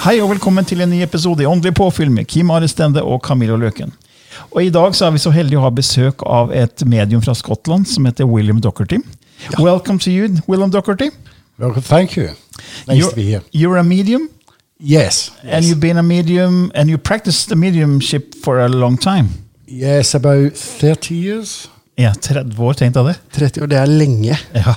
Hei 0.00 0.16
og 0.22 0.30
velkommen 0.30 0.64
til 0.64 0.80
en 0.80 0.88
ny 0.88 1.02
episode 1.04 1.44
i 1.44 1.46
Åndelig 1.48 1.74
påfyll 1.76 2.10
med 2.12 2.24
Kim 2.30 2.50
Arestende 2.50 3.02
og 3.04 3.20
Camillo 3.26 3.56
Løken. 3.60 3.92
Og 4.50 4.62
I 4.64 4.70
dag 4.72 4.94
så 4.96 5.06
er 5.06 5.14
vi 5.14 5.20
så 5.20 5.32
heldige 5.34 5.60
å 5.60 5.64
ha 5.66 5.70
besøk 5.76 6.24
av 6.24 6.52
et 6.56 6.84
medium 6.88 7.20
fra 7.24 7.34
Skottland 7.36 7.84
som 7.88 8.06
heter 8.08 8.28
William 8.28 8.60
Dockerty. 8.64 9.02
Welcome 9.58 9.98
to 10.00 10.10
you, 10.10 10.28
William 10.48 10.70
Docherty. 10.72 11.10
Well, 11.58 11.74
thank 11.82 12.16
you. 12.16 12.30
Nice 12.88 12.96
you're, 12.98 13.10
to 13.10 13.16
be 13.16 13.22
here. 13.24 13.42
You're 13.52 13.78
a 13.78 13.84
medium, 13.84 14.30
Yes. 14.78 15.30
and 15.42 15.62
yes. 15.62 15.68
you've 15.68 15.80
been 15.80 15.98
a 15.98 16.02
medium, 16.02 16.70
and 16.74 16.88
you 16.88 16.96
practiced 16.96 17.48
the 17.48 17.56
mediumship 17.56 18.34
for 18.42 18.60
a 18.60 18.68
long 18.68 18.96
time. 18.96 19.28
Yes, 19.68 20.14
about 20.14 20.56
30 20.56 21.14
years. 21.14 21.68
Ja, 21.98 22.12
30 22.14 22.56
år, 22.58 22.72
tenkte 22.72 23.00
jeg 23.00 23.06
det. 23.06 23.20
30 23.38 23.62
år, 23.62 23.66
det 23.66 23.78
er 23.78 23.86
lenge. 23.86 24.38
Ja. 24.54 24.74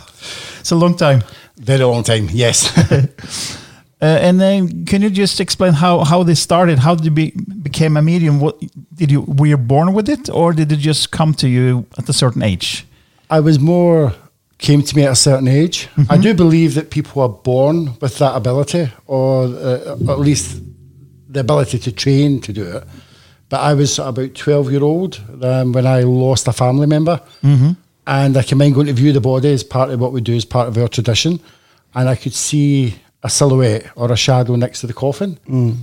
It's 0.62 0.72
a 0.74 0.76
long 0.76 0.98
time. 0.98 1.22
Very 1.58 1.80
long 1.80 2.04
time, 2.04 2.28
yes. 2.36 2.74
Uh, 4.04 4.20
and 4.28 4.42
then, 4.42 4.84
can 4.84 5.02
you 5.02 5.10
just 5.10 5.40
explain 5.40 5.72
how, 5.72 6.04
how 6.04 6.24
this 6.24 6.42
started? 6.42 6.78
How 6.78 6.94
did 6.94 7.06
you 7.06 7.12
be, 7.12 7.32
became 7.62 7.96
a 7.96 8.02
medium? 8.02 8.42
What, 8.42 8.60
did 8.94 9.10
you 9.10 9.22
were 9.22 9.48
you 9.48 9.56
born 9.58 9.94
with 9.94 10.10
it, 10.10 10.30
or 10.30 10.52
did 10.52 10.70
it 10.74 10.80
just 10.80 11.12
come 11.12 11.34
to 11.36 11.48
you 11.48 11.86
at 11.98 12.10
a 12.10 12.14
certain 12.14 12.44
age? 12.44 12.86
I 13.30 13.40
was 13.40 13.60
more, 13.60 14.14
came 14.58 14.82
to 14.82 14.96
me 14.98 15.04
at 15.04 15.14
a 15.14 15.16
certain 15.16 15.48
age. 15.48 15.88
I 16.10 16.18
do 16.18 16.34
believe 16.34 16.74
that 16.76 16.90
people 16.90 17.22
are 17.22 17.30
born 17.30 17.98
with 18.02 18.18
that 18.18 18.36
ability, 18.36 18.92
or 19.08 19.46
uh, 19.46 19.94
at 19.94 20.20
least 20.20 20.62
the 21.30 21.40
ability 21.40 21.80
to 21.80 21.92
train 21.94 22.42
to 22.42 22.52
do 22.52 22.78
it. 22.78 22.84
But 23.48 23.62
I 23.62 23.74
was 23.74 24.00
about 24.00 24.36
12 24.36 24.70
year 24.70 24.84
old 24.84 25.22
um, 25.42 25.72
when 25.72 25.88
I 25.88 26.02
lost 26.02 26.48
a 26.50 26.54
family 26.54 26.88
member. 26.88 27.22
And 28.06 28.36
I 28.36 28.44
came 28.44 28.62
in 28.62 28.74
going 28.74 28.88
to 28.88 28.94
view 28.94 29.14
the 29.14 29.22
body 29.22 29.54
as 29.54 29.64
part 29.64 29.92
of 29.92 30.00
what 30.02 30.12
we 30.12 30.20
do 30.20 30.36
as 30.36 30.44
part 30.44 30.68
of 30.68 30.78
our 30.78 30.90
tradition. 30.90 31.40
And 31.96 32.10
I 32.10 32.16
could 32.16 32.34
see 32.34 32.96
a 33.24 33.30
silhouette 33.30 33.90
or 33.96 34.12
a 34.12 34.16
shadow 34.18 34.56
next 34.56 34.82
to 34.82 34.88
the 34.88 34.94
coffin. 34.94 35.40
Mm. 35.48 35.78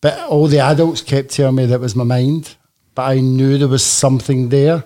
But 0.00 0.18
all 0.28 0.46
the 0.46 0.60
adults 0.60 1.02
kept 1.02 1.30
telling 1.30 1.56
me 1.56 1.66
that 1.66 1.80
was 1.80 1.96
my 1.96 2.04
mind. 2.04 2.56
But 2.94 3.02
I 3.10 3.20
knew 3.20 3.58
there 3.58 3.68
was 3.68 3.84
something 3.84 4.48
there. 4.50 4.84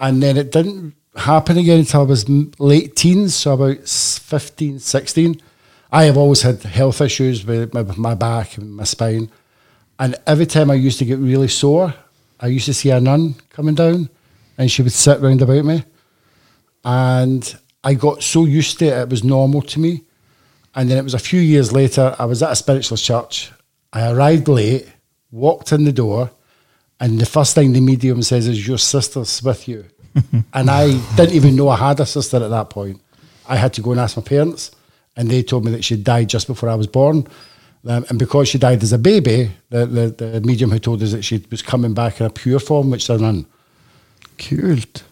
And 0.00 0.22
then 0.22 0.36
it 0.36 0.50
didn't 0.50 0.94
happen 1.14 1.56
again 1.58 1.80
until 1.80 2.00
I 2.00 2.04
was 2.04 2.28
late 2.58 2.96
teens, 2.96 3.34
so 3.36 3.54
about 3.54 3.78
s- 3.82 4.18
15, 4.18 4.80
16. 4.80 5.40
I 5.92 6.04
have 6.04 6.16
always 6.16 6.42
had 6.42 6.60
health 6.64 7.00
issues 7.00 7.46
with 7.46 7.72
my, 7.72 7.82
with 7.82 7.96
my 7.98 8.14
back 8.14 8.56
and 8.58 8.74
my 8.74 8.82
spine. 8.84 9.30
And 10.00 10.16
every 10.26 10.46
time 10.46 10.70
I 10.70 10.74
used 10.74 10.98
to 10.98 11.04
get 11.04 11.18
really 11.20 11.46
sore, 11.46 11.94
I 12.40 12.48
used 12.48 12.66
to 12.66 12.74
see 12.74 12.90
a 12.90 13.00
nun 13.00 13.36
coming 13.50 13.76
down 13.76 14.08
and 14.58 14.68
she 14.70 14.82
would 14.82 14.92
sit 14.92 15.20
round 15.20 15.40
about 15.40 15.64
me. 15.64 15.84
And 16.84 17.56
I 17.84 17.94
got 17.94 18.22
so 18.22 18.44
used 18.44 18.78
to 18.80 18.86
it, 18.86 18.98
it 19.02 19.08
was 19.08 19.22
normal 19.22 19.62
to 19.62 19.78
me. 19.80 20.02
And 20.74 20.90
then 20.90 20.98
it 20.98 21.04
was 21.04 21.14
a 21.14 21.18
few 21.18 21.40
years 21.40 21.72
later, 21.72 22.14
I 22.18 22.24
was 22.24 22.42
at 22.42 22.50
a 22.50 22.56
spiritualist 22.56 23.04
church. 23.04 23.52
I 23.92 24.10
arrived 24.10 24.48
late, 24.48 24.86
walked 25.30 25.72
in 25.72 25.84
the 25.84 25.92
door, 25.92 26.30
and 26.98 27.20
the 27.20 27.26
first 27.26 27.54
thing 27.54 27.72
the 27.72 27.80
medium 27.80 28.22
says 28.22 28.48
is, 28.48 28.66
Your 28.66 28.78
sister's 28.78 29.42
with 29.42 29.68
you. 29.68 29.84
and 30.52 30.70
I 30.70 30.98
didn't 31.16 31.34
even 31.34 31.56
know 31.56 31.68
I 31.68 31.76
had 31.76 32.00
a 32.00 32.06
sister 32.06 32.42
at 32.42 32.50
that 32.50 32.70
point. 32.70 33.00
I 33.48 33.56
had 33.56 33.72
to 33.74 33.82
go 33.82 33.92
and 33.92 34.00
ask 34.00 34.16
my 34.16 34.22
parents, 34.22 34.70
and 35.16 35.30
they 35.30 35.42
told 35.42 35.64
me 35.64 35.70
that 35.72 35.84
she 35.84 35.96
died 35.96 36.28
just 36.28 36.46
before 36.46 36.68
I 36.68 36.74
was 36.74 36.86
born. 36.86 37.26
Um, 37.86 38.04
and 38.08 38.18
because 38.18 38.48
she 38.48 38.58
died 38.58 38.82
as 38.82 38.92
a 38.92 38.98
baby, 38.98 39.50
the, 39.68 39.86
the, 39.86 40.08
the 40.08 40.40
medium 40.40 40.70
had 40.70 40.82
told 40.82 41.02
us 41.02 41.12
that 41.12 41.22
she 41.22 41.44
was 41.50 41.62
coming 41.62 41.92
back 41.92 42.20
in 42.20 42.26
a 42.26 42.30
pure 42.30 42.58
form, 42.58 42.90
which 42.90 43.04
is 43.04 43.10
a 43.10 43.18
nun. 43.18 43.46
Kult. 44.38 45.04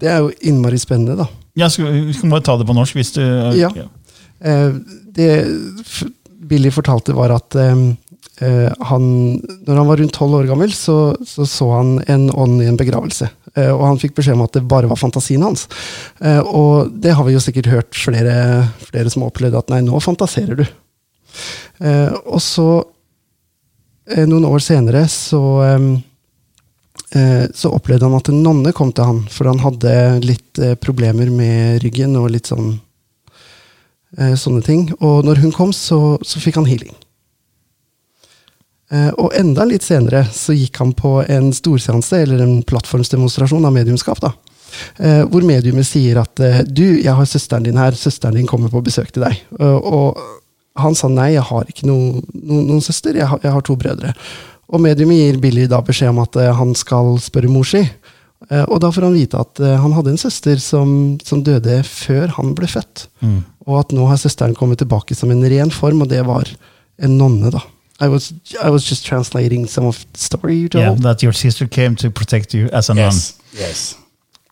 Det 0.00 0.08
er 0.08 0.16
jo 0.18 0.30
innmari 0.42 0.78
spennende, 0.78 1.16
da. 1.16 1.24
Ja, 1.56 1.68
skal, 1.68 2.06
vi 2.06 2.12
skal 2.12 2.30
bare 2.30 2.42
ta 2.42 2.56
det 2.58 2.66
på 2.66 2.72
norsk 2.72 2.94
hvis 2.94 3.12
du 3.12 3.20
Ja. 3.20 3.70
Eh, 3.76 3.86
det 4.44 5.30
Billy 6.44 6.70
fortalte, 6.70 7.14
var 7.16 7.32
at 7.34 7.54
eh, 7.56 7.84
eh, 8.44 8.72
han, 8.90 9.06
når 9.66 9.80
han 9.80 9.88
var 9.88 10.00
rundt 10.00 10.14
tolv 10.16 10.40
år 10.40 10.50
gammel, 10.50 10.72
så, 10.76 11.16
så 11.26 11.46
så 11.48 11.70
han 11.72 11.96
en 12.10 12.28
ånd 12.30 12.62
i 12.62 12.68
en 12.68 12.78
begravelse. 12.80 13.30
Eh, 13.54 13.70
og 13.70 13.84
han 13.86 14.00
fikk 14.02 14.16
beskjed 14.18 14.36
om 14.36 14.44
at 14.46 14.56
det 14.56 14.64
bare 14.70 14.90
var 14.90 15.00
fantasien 15.00 15.44
hans. 15.44 15.66
Eh, 16.20 16.40
og 16.40 16.92
det 16.92 17.14
har 17.16 17.26
vi 17.26 17.36
jo 17.36 17.42
sikkert 17.42 17.70
hørt 17.72 17.98
flere, 17.98 18.36
flere 18.84 19.12
som 19.12 19.24
har 19.24 19.32
opplevd 19.32 19.60
at 19.60 19.74
nei, 19.74 19.84
nå 19.86 20.00
fantaserer 20.04 20.60
du. 20.60 20.66
Eh, 21.80 22.10
og 22.24 22.40
så, 22.42 22.68
eh, 24.10 24.26
noen 24.28 24.48
år 24.50 24.62
senere, 24.64 25.06
så 25.10 25.42
eh, 25.64 25.90
eh, 27.18 27.44
så 27.54 27.72
opplevde 27.74 28.10
han 28.10 28.18
at 28.18 28.30
en 28.32 28.42
nonne 28.44 28.74
kom 28.76 28.92
til 28.92 29.08
han, 29.10 29.22
for 29.30 29.50
han 29.50 29.62
hadde 29.64 29.94
litt 30.26 30.60
eh, 30.62 30.76
problemer 30.80 31.32
med 31.32 31.80
ryggen 31.84 32.18
og 32.20 32.32
litt 32.34 32.52
sånn 32.52 32.74
eh, 32.74 32.82
sånne 34.38 34.62
ting. 34.62 34.86
Og 35.00 35.24
når 35.26 35.40
hun 35.42 35.52
kom, 35.54 35.72
så, 35.74 36.16
så 36.22 36.42
fikk 36.42 36.60
han 36.60 36.68
healing. 36.70 36.94
Eh, 38.92 39.10
og 39.18 39.32
enda 39.36 39.64
litt 39.66 39.84
senere 39.84 40.24
så 40.32 40.54
gikk 40.54 40.78
han 40.82 40.92
på 40.96 41.16
en 41.24 41.50
storseanse, 41.56 42.20
eller 42.22 42.44
en 42.44 42.58
plattformsdemonstrasjon 42.68 43.64
av 43.64 43.74
mediumskap. 43.74 44.20
da. 44.22 44.34
Eh, 44.98 45.22
hvor 45.30 45.46
mediumet 45.46 45.86
sier 45.88 46.20
at 46.22 46.40
eh, 46.42 46.62
du, 46.66 46.84
jeg 47.00 47.14
har 47.14 47.28
søsteren 47.28 47.66
din 47.66 47.78
her, 47.80 47.96
søsteren 47.98 48.38
din 48.38 48.48
kommer 48.50 48.72
på 48.72 48.82
besøk 48.84 49.12
til 49.14 49.26
deg. 49.26 49.38
Eh, 49.58 49.78
og 49.78 50.18
han 50.78 50.96
sa 50.98 51.08
nei, 51.10 51.32
jeg 51.36 51.46
har 51.48 51.70
ikke 51.70 51.88
noen, 51.88 52.24
no, 52.34 52.60
noen 52.72 52.82
søster, 52.84 53.16
jeg 53.18 53.30
har, 53.30 53.40
jeg 53.42 53.54
har 53.54 53.64
to 53.66 53.78
brødre. 53.78 54.14
Og 54.74 54.82
mediumet 54.82 55.20
gir 55.20 55.40
Billy 55.42 55.68
da 55.70 55.80
beskjed 55.84 56.10
om 56.10 56.22
at 56.24 56.36
eh, 56.40 56.52
han 56.54 56.74
skal 56.78 57.16
spørre 57.22 57.52
mor 57.52 57.66
si. 57.68 57.84
Eh, 58.50 58.64
og 58.68 58.80
da 58.84 58.90
får 58.92 59.08
han 59.08 59.16
vite 59.16 59.40
at 59.40 59.60
eh, 59.62 59.76
han 59.80 59.94
hadde 59.96 60.14
en 60.14 60.20
søster 60.20 60.60
som, 60.60 61.16
som 61.24 61.44
døde 61.46 61.80
før 61.88 62.34
han 62.36 62.54
ble 62.58 62.68
født. 62.70 63.06
Og 63.64 63.78
at 63.80 63.94
nå 63.96 64.06
har 64.10 64.20
søsteren 64.20 64.56
kommet 64.58 64.82
tilbake 64.82 65.16
som 65.16 65.30
en 65.32 65.44
ren 65.48 65.70
form, 65.72 66.02
og 66.04 66.10
det 66.12 66.24
var 66.26 66.50
en 67.02 67.18
nonne, 67.18 67.50
da. 67.54 67.62
I 68.00 68.08
was, 68.08 68.32
I 68.60 68.70
was 68.70 68.90
just 68.90 69.06
translating 69.06 69.68
some 69.68 69.86
of 69.86 70.04
the 70.12 70.18
story 70.18 70.56
you 70.56 70.68
told. 70.68 70.84
Yeah, 70.84 70.94
that 71.02 71.22
your 71.22 71.32
sister 71.32 71.66
came 71.66 71.94
to 71.96 72.10
protect 72.10 72.52
you 72.52 72.68
as 72.72 72.90
a 72.90 72.94
nun. 72.94 73.12
Yes. 73.54 73.96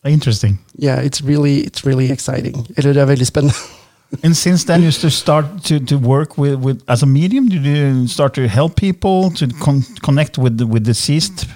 Interesting. 0.04 0.58
Yeah, 0.78 1.00
it's 1.00 1.22
really, 1.22 1.66
it's 1.66 1.84
really 1.84 2.10
exciting. 2.10 2.66
Eller 2.76 2.92
det 2.92 3.02
er 3.02 3.04
veldig 3.06 3.26
spennende. 3.26 3.54
And 4.24 4.34
since 4.34 4.64
then, 4.64 4.82
you 4.82 4.90
start 5.10 5.44
to, 5.64 5.78
to 5.78 5.96
work 5.96 6.38
with, 6.38 6.54
with 6.56 6.82
as 6.88 7.02
a 7.02 7.06
medium. 7.06 7.48
Did 7.48 7.64
you 7.64 8.06
start 8.08 8.34
to 8.34 8.46
help 8.46 8.76
people 8.76 9.30
to 9.36 9.48
con- 9.60 9.84
connect 10.02 10.38
with 10.38 10.58
the, 10.58 10.66
with 10.66 10.84
deceased, 10.84 11.48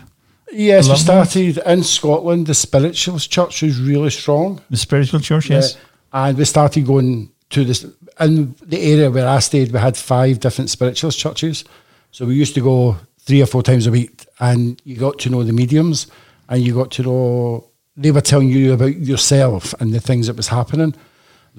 Yes, 0.57 0.89
we 0.89 0.97
started 0.97 1.59
in 1.59 1.83
Scotland. 1.83 2.47
The 2.47 2.55
spiritualist 2.55 3.31
church 3.31 3.63
was 3.63 3.79
really 3.81 4.11
strong. 4.11 4.61
the 4.71 4.77
spiritual 4.77 5.21
church? 5.21 5.51
Yes. 5.51 5.75
Yeah. 5.75 6.29
And 6.29 6.39
we 6.39 6.45
started 6.45 6.87
going 6.87 7.31
to 7.51 7.65
this 7.65 7.85
in 8.19 8.55
the 8.63 8.81
area 8.81 9.11
where 9.11 9.29
I 9.29 9.41
stayed. 9.41 9.71
We 9.71 9.79
had 9.79 9.97
five 9.97 10.41
different 10.41 10.71
spiritualist 10.71 11.19
churches, 11.19 11.65
so 12.11 12.25
we 12.25 12.35
used 12.35 12.55
to 12.55 12.63
go 12.63 12.97
three 13.19 13.43
or 13.43 13.47
four 13.47 13.63
times 13.63 13.87
a 13.87 13.91
week, 13.91 14.27
and 14.41 14.81
you 14.85 14.97
got 14.97 15.19
to 15.21 15.31
know 15.31 15.43
the 15.43 15.53
mediums, 15.53 16.07
and 16.49 16.63
you 16.63 16.75
got 16.75 16.91
to 16.93 17.03
know 17.03 17.69
they 17.97 18.11
were 18.11 18.21
telling 18.23 18.49
you 18.49 18.73
about 18.73 18.97
yourself 18.97 19.75
and 19.81 19.93
the 19.93 20.01
things 20.01 20.27
that 20.27 20.37
was 20.37 20.49
happening. 20.49 20.95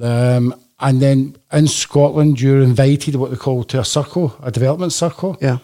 Um, 0.02 0.56
and 0.80 1.02
then 1.02 1.36
in 1.52 1.68
Scotland, 1.68 2.40
you're 2.40 2.62
invited 2.62 3.16
what 3.16 3.32
they 3.32 3.38
call 3.38 3.64
to 3.66 3.80
a 3.80 3.86
circle, 3.86 4.36
a 4.42 4.52
development 4.52 4.94
circle. 4.94 5.38
Yeah. 5.42 5.58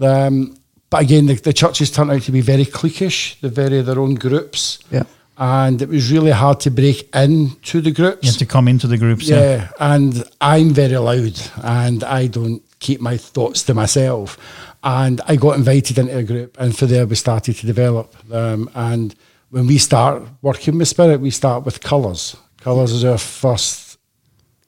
Um, 0.00 0.56
but 0.90 1.02
again, 1.02 1.26
the, 1.26 1.34
the 1.34 1.52
churches 1.52 1.90
turned 1.90 2.10
out 2.10 2.22
to 2.22 2.32
be 2.32 2.40
very 2.40 2.64
cliquish. 2.64 3.40
They're 3.40 3.50
very 3.50 3.80
their 3.82 3.98
own 3.98 4.16
groups. 4.16 4.80
Yeah. 4.90 5.04
and 5.38 5.80
it 5.80 5.88
was 5.88 6.12
really 6.12 6.32
hard 6.32 6.60
to 6.60 6.70
break 6.70 7.08
into 7.14 7.80
the 7.80 7.92
groups. 7.92 8.24
You 8.24 8.30
have 8.30 8.38
to 8.38 8.46
come 8.46 8.68
into 8.68 8.86
the 8.86 8.98
groups. 8.98 9.28
Yeah. 9.28 9.40
Yeah, 9.40 9.70
and 9.78 10.22
I'm 10.40 10.70
very 10.70 10.98
loud 10.98 11.40
and 11.62 12.04
I 12.04 12.26
don't 12.26 12.62
keep 12.80 13.00
my 13.00 13.16
thoughts 13.16 13.62
to 13.64 13.74
myself. 13.74 14.36
And 14.82 15.20
I 15.26 15.36
got 15.36 15.56
invited 15.56 15.98
into 15.98 16.16
a 16.16 16.22
group, 16.22 16.56
and 16.58 16.76
for 16.76 16.86
there 16.86 17.06
we 17.06 17.14
started 17.14 17.54
to 17.56 17.66
develop. 17.66 18.14
Um, 18.32 18.70
and 18.74 19.14
when 19.50 19.66
we 19.66 19.76
start 19.78 20.22
working 20.42 20.78
with 20.78 20.88
spirit, 20.88 21.20
we 21.20 21.30
start 21.30 21.64
with 21.64 21.80
colours. 21.82 22.36
Colours 22.62 22.92
is 22.92 23.04
our 23.04 23.18
first 23.18 23.98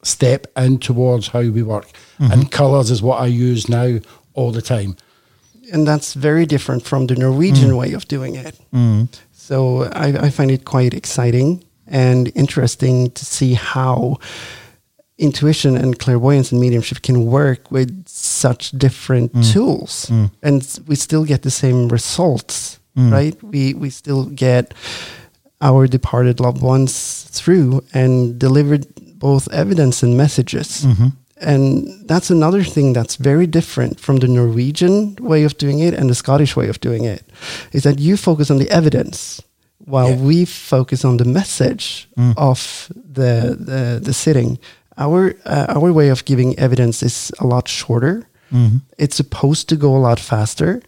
step 0.03 0.47
in 0.57 0.79
towards 0.79 1.29
how 1.29 1.41
we 1.41 1.63
work, 1.63 1.89
and 2.19 2.51
colours 2.53 2.91
is 2.91 3.03
what 3.03 3.21
I 3.23 3.27
use 3.27 3.69
now 3.71 3.99
all 4.35 4.53
the 4.53 4.63
time. 4.63 4.97
And 5.73 5.87
that's 5.87 6.15
very 6.15 6.47
different 6.47 6.85
from 6.85 7.07
the 7.07 7.17
Norwegian 7.17 7.71
mm. 7.71 7.79
way 7.79 7.95
of 7.95 8.07
doing 8.07 8.37
it. 8.37 8.55
Mm. 8.73 9.09
So 9.33 9.85
I, 9.93 10.27
I 10.27 10.31
find 10.31 10.51
it 10.51 10.65
quite 10.65 10.95
exciting 10.95 11.65
and 11.87 12.31
interesting 12.35 13.11
to 13.11 13.25
see 13.25 13.55
how 13.55 14.19
intuition 15.19 15.77
and 15.77 15.99
clairvoyance 15.99 16.53
and 16.53 16.61
mediumship 16.61 17.03
can 17.03 17.27
work 17.27 17.71
with 17.71 18.09
such 18.09 18.71
different 18.73 19.33
mm. 19.33 19.53
tools, 19.53 20.11
and 20.43 20.81
we 20.87 20.95
still 20.95 21.25
get 21.25 21.43
the 21.43 21.51
same 21.51 21.89
results, 21.89 22.79
right? 22.97 23.43
We 23.43 23.75
we 23.75 23.91
still 23.91 24.27
get 24.27 24.75
our 25.61 25.87
departed 25.87 26.41
loved 26.41 26.63
ones 26.63 27.25
through 27.31 27.83
and 27.95 28.39
delivered 28.39 28.87
both 29.19 29.49
evidence 29.53 30.03
and 30.03 30.17
messages. 30.17 30.85
Mm-hmm. 30.85 31.09
And 31.43 31.87
that's 32.09 32.31
another 32.31 32.65
thing 32.65 32.95
that's 32.95 33.17
very 33.17 33.47
different 33.47 34.01
from 34.01 34.19
the 34.19 34.29
Norwegian 34.29 35.17
way 35.21 35.45
of 35.45 35.53
doing 35.59 35.81
it 35.81 35.95
and 35.95 36.09
the 36.09 36.15
Scottish 36.15 36.57
way 36.57 36.69
of 36.69 36.79
doing 36.81 37.05
it, 37.05 37.23
is 37.73 37.83
that 37.83 37.99
you 37.99 38.17
focus 38.17 38.51
on 38.51 38.59
the 38.59 38.71
evidence 38.71 39.43
while 39.85 40.11
Yeah. 40.11 40.23
we 40.29 40.45
focus 40.47 41.05
on 41.05 41.17
the 41.17 41.25
message 41.25 42.09
of 42.37 42.89
the, 43.15 43.57
the 43.67 44.01
the 44.05 44.13
sitting. 44.13 44.59
Our 44.99 45.35
uh, 45.47 45.67
our 45.83 45.93
way 45.93 46.11
of 46.11 46.25
giving 46.25 46.55
evidence 46.59 47.03
is 47.07 47.33
a 47.39 47.47
lot 47.47 47.69
shorter. 47.69 48.27
It's 48.99 49.17
supposed 49.17 49.69
to 49.69 49.77
go 49.77 49.97
a 49.97 50.03
lot 50.09 50.21
faster. 50.21 50.81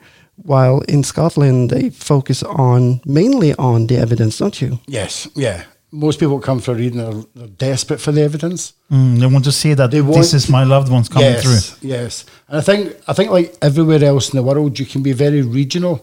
While 0.46 0.82
in 0.88 1.02
Scotland 1.04 1.70
they 1.70 1.90
focus 1.90 2.42
on 2.42 3.00
mainly 3.04 3.54
on 3.58 3.86
the 3.86 3.96
evidence, 4.00 4.38
don't 4.44 4.60
you? 4.60 4.78
Yes, 4.86 5.28
yeah. 5.34 5.62
Most 5.94 6.18
people 6.18 6.40
come 6.40 6.60
for 6.60 6.72
a 6.72 6.74
reading, 6.74 6.98
they're, 6.98 7.24
they're 7.34 7.56
desperate 7.70 8.00
for 8.00 8.12
the 8.12 8.22
evidence. 8.22 8.72
Mm, 8.90 9.18
they 9.20 9.26
want 9.26 9.44
to 9.44 9.52
see 9.52 9.74
that 9.74 9.90
They 9.90 10.00
this 10.00 10.34
is 10.34 10.48
my 10.48 10.64
loved 10.64 10.90
ones 10.90 11.08
coming 11.08 11.30
yes, 11.30 11.42
through. 11.42 11.88
Yes, 11.88 12.24
and 12.48 12.58
I 12.58 12.62
think 12.62 12.96
I 13.06 13.12
think 13.12 13.30
like 13.30 13.48
everywhere 13.62 14.02
else 14.04 14.30
in 14.32 14.36
the 14.36 14.42
world, 14.42 14.78
you 14.78 14.86
can 14.86 15.02
be 15.02 15.12
very 15.12 15.42
regional. 15.42 15.96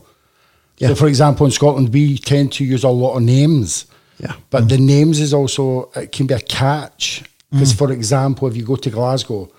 Yeah. 0.77 0.89
So, 0.89 0.95
for 0.95 1.07
example, 1.07 1.45
in 1.45 1.51
Scotland, 1.51 1.93
we 1.93 2.17
tend 2.17 2.53
to 2.53 2.63
use 2.63 2.83
a 2.83 2.89
lot 2.89 3.15
of 3.17 3.23
names. 3.23 3.85
Yeah. 4.17 4.33
But 4.49 4.69
the 4.69 4.77
names 4.77 5.19
is 5.19 5.33
also 5.33 5.91
it 5.95 6.11
can 6.11 6.27
be 6.27 6.33
a 6.35 6.39
catch 6.39 7.23
Mm. 7.51 7.59
because, 7.59 7.73
for 7.73 7.91
example, 7.91 8.47
if 8.47 8.55
you 8.55 8.63
go 8.63 8.77
to 8.77 8.89
Glasgow, 8.89 9.49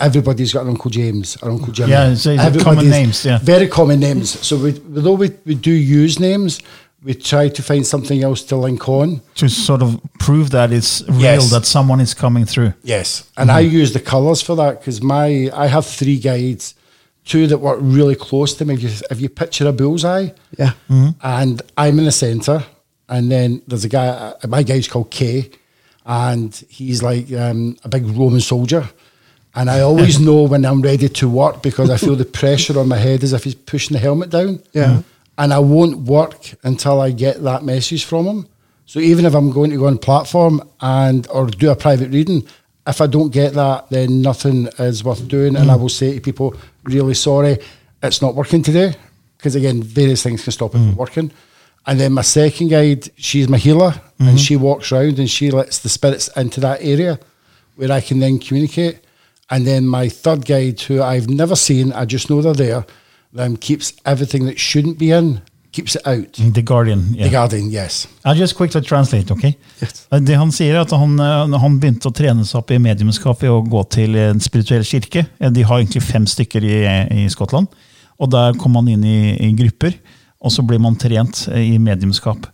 everybody's 0.00 0.52
got 0.52 0.62
an 0.62 0.70
Uncle 0.70 0.90
James 0.90 1.36
or 1.42 1.50
Uncle 1.50 1.72
Jimmy. 1.72 1.92
Yeah, 1.92 2.14
so 2.14 2.36
common 2.58 2.90
names, 2.90 3.24
yeah. 3.24 3.38
very 3.38 3.68
common 3.68 4.00
names. 4.00 4.30
So, 4.46 4.56
we, 4.56 4.70
although 4.96 5.14
we, 5.14 5.30
we 5.46 5.54
do 5.54 5.70
use 5.70 6.18
names, 6.18 6.60
we 7.04 7.14
try 7.14 7.48
to 7.48 7.62
find 7.62 7.84
something 7.86 8.22
else 8.22 8.42
to 8.44 8.56
link 8.56 8.88
on. 8.88 9.20
To 9.36 9.48
sort 9.48 9.82
of 9.82 10.00
prove 10.18 10.50
that 10.50 10.72
it's 10.72 11.02
real, 11.08 11.20
Yes. 11.20 11.50
that 11.50 11.66
someone 11.66 12.00
is 12.00 12.14
coming 12.14 12.44
through. 12.46 12.72
Yes, 12.84 13.24
and 13.36 13.50
I 13.50 13.60
use 13.60 13.92
the 13.92 14.00
colours 14.00 14.40
for 14.42 14.56
that 14.56 14.80
because 14.80 15.02
my 15.02 15.50
I 15.52 15.66
have 15.66 15.84
three 15.86 16.18
guides, 16.18 16.74
two 17.24 17.46
that 17.48 17.58
work 17.58 17.78
really 17.80 18.14
close 18.14 18.54
to 18.54 18.64
me. 18.64 18.74
If 18.74 18.82
you, 18.82 18.90
if 19.10 19.20
you 19.20 19.28
picture 19.28 19.66
a 19.68 19.72
bullseye, 19.72 20.28
Yeah. 20.58 20.72
and 21.22 21.60
I'm 21.76 21.98
in 21.98 22.04
the 22.04 22.12
centre, 22.12 22.64
and 23.08 23.30
then 23.30 23.62
there's 23.66 23.84
a 23.84 23.88
guy. 23.88 24.06
uh, 24.08 24.46
My 24.48 24.62
guy's 24.62 24.88
called 24.88 25.10
Kay, 25.10 25.50
and 26.06 26.54
he's 26.68 27.02
like 27.02 27.32
um, 27.32 27.76
a 27.84 27.88
big 27.88 28.04
Roman 28.06 28.40
soldier. 28.40 28.88
And 29.54 29.68
I 29.68 29.80
always 29.80 30.18
know 30.28 30.42
when 30.44 30.64
I'm 30.64 30.80
ready 30.82 31.08
to 31.08 31.28
work 31.28 31.62
because 31.62 31.90
I 31.90 31.96
feel 31.98 32.16
the 32.16 32.24
pressure 32.24 32.78
on 32.78 32.88
my 32.88 32.96
head 32.96 33.22
as 33.22 33.32
if 33.32 33.44
he's 33.44 33.54
pushing 33.54 33.92
the 33.94 33.98
helmet 34.00 34.30
down. 34.30 34.60
Yeah. 34.72 35.02
And 35.38 35.52
I 35.52 35.58
won't 35.58 36.00
work 36.00 36.54
until 36.62 37.00
I 37.00 37.10
get 37.10 37.42
that 37.42 37.64
message 37.64 38.04
from 38.04 38.26
him. 38.26 38.48
So 38.86 39.00
even 39.00 39.24
if 39.24 39.34
I'm 39.34 39.50
going 39.50 39.70
to 39.70 39.78
go 39.78 39.86
on 39.86 39.98
platform 39.98 40.68
and 40.80 41.26
or 41.28 41.46
do 41.46 41.70
a 41.70 41.76
private 41.76 42.10
reading, 42.10 42.46
if 42.86 43.00
I 43.00 43.06
don't 43.06 43.32
get 43.32 43.54
that, 43.54 43.88
then 43.90 44.22
nothing 44.22 44.66
is 44.78 45.02
worth 45.04 45.26
doing. 45.28 45.56
And 45.56 45.70
I 45.70 45.76
will 45.76 45.88
say 45.88 46.14
to 46.14 46.20
people, 46.20 46.54
really 46.84 47.14
sorry, 47.14 47.58
it's 48.02 48.20
not 48.20 48.34
working 48.34 48.62
today. 48.62 48.94
Because 49.38 49.54
again, 49.54 49.82
various 49.82 50.22
things 50.22 50.44
can 50.44 50.52
stop 50.52 50.74
it 50.74 50.78
from 50.78 50.92
mm. 50.92 50.96
working. 50.96 51.32
And 51.86 51.98
then 51.98 52.12
my 52.12 52.22
second 52.22 52.68
guide, 52.68 53.10
she's 53.16 53.48
my 53.48 53.58
healer, 53.58 54.00
and 54.18 54.28
mm-hmm. 54.28 54.36
she 54.36 54.56
walks 54.56 54.92
around 54.92 55.18
and 55.18 55.28
she 55.28 55.50
lets 55.50 55.80
the 55.80 55.88
spirits 55.88 56.28
into 56.36 56.60
that 56.60 56.80
area 56.80 57.18
where 57.74 57.90
I 57.90 58.00
can 58.00 58.20
then 58.20 58.38
communicate. 58.38 59.00
And 59.50 59.66
then 59.66 59.86
my 59.86 60.08
third 60.08 60.46
guide, 60.46 60.80
who 60.82 61.02
I've 61.02 61.28
never 61.28 61.56
seen, 61.56 61.92
I 61.92 62.04
just 62.04 62.30
know 62.30 62.40
they're 62.40 62.54
there, 62.54 62.86
um, 63.38 63.56
keeps 63.56 63.92
everything 64.04 64.46
that 64.46 64.58
shouldn't 64.58 64.98
be 64.98 65.10
in, 65.10 65.40
keeps 65.72 65.96
it 65.96 66.06
out. 66.06 66.32
The 66.54 66.62
Guardian. 66.62 67.14
Yeah. 67.14 67.24
The 67.24 67.30
Guardian, 67.32 67.70
yes. 67.70 68.06
I'll 68.24 68.34
just 68.36 68.56
quickly 68.56 68.80
translate, 68.82 69.30
ok? 69.30 69.54
Yes. 69.80 70.06
Det 70.10 70.36
Han 70.36 70.52
sier 70.52 70.74
er 70.76 70.80
at 70.82 70.90
han, 70.92 71.18
eh, 71.18 71.58
han 71.58 71.78
begynte 71.80 72.10
å 72.10 72.14
trene 72.14 72.44
seg 72.44 72.60
opp 72.60 72.70
i 72.70 72.78
mediumskap 72.78 73.40
ved 73.42 73.50
å 73.50 73.62
gå 73.64 73.84
til 73.90 74.16
en 74.16 74.40
spirituell 74.40 74.84
kirke. 74.84 75.26
Eh, 75.40 75.50
De 75.50 75.62
har 75.62 75.78
egentlig 75.80 76.02
fem 76.02 76.26
stykker 76.26 76.62
i, 76.64 76.82
i 77.24 77.28
Skottland. 77.32 77.68
Og 78.20 78.30
Der 78.30 78.52
kom 78.60 78.74
han 78.76 78.88
inn 78.88 79.04
i, 79.04 79.36
i 79.48 79.52
grupper, 79.56 79.96
og 80.42 80.52
så 80.52 80.62
blir 80.66 80.78
man 80.82 80.96
trent 81.00 81.46
eh, 81.52 81.72
i 81.74 81.78
mediumskap. 81.78 82.46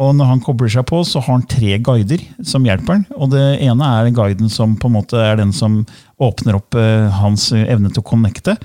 Og 0.00 0.14
Når 0.16 0.24
han 0.30 0.40
kobler 0.40 0.68
seg 0.72 0.86
på, 0.88 1.02
så 1.04 1.20
har 1.20 1.36
han 1.36 1.44
tre 1.46 1.76
guider 1.78 2.22
som 2.42 2.64
hjelper 2.64 2.96
han. 2.96 3.04
Og 3.20 3.30
Det 3.30 3.60
ene 3.60 3.84
er 4.00 4.10
guiden 4.16 4.48
som 4.50 4.74
på 4.80 4.88
en 4.88 4.96
måte 4.96 5.20
er 5.20 5.36
den 5.36 5.52
som 5.52 5.82
åpner 6.22 6.56
opp 6.58 6.76
eh, 6.78 7.08
hans 7.20 7.48
evne 7.56 7.90
til 7.92 8.02
å 8.02 8.08
connecte. 8.12 8.56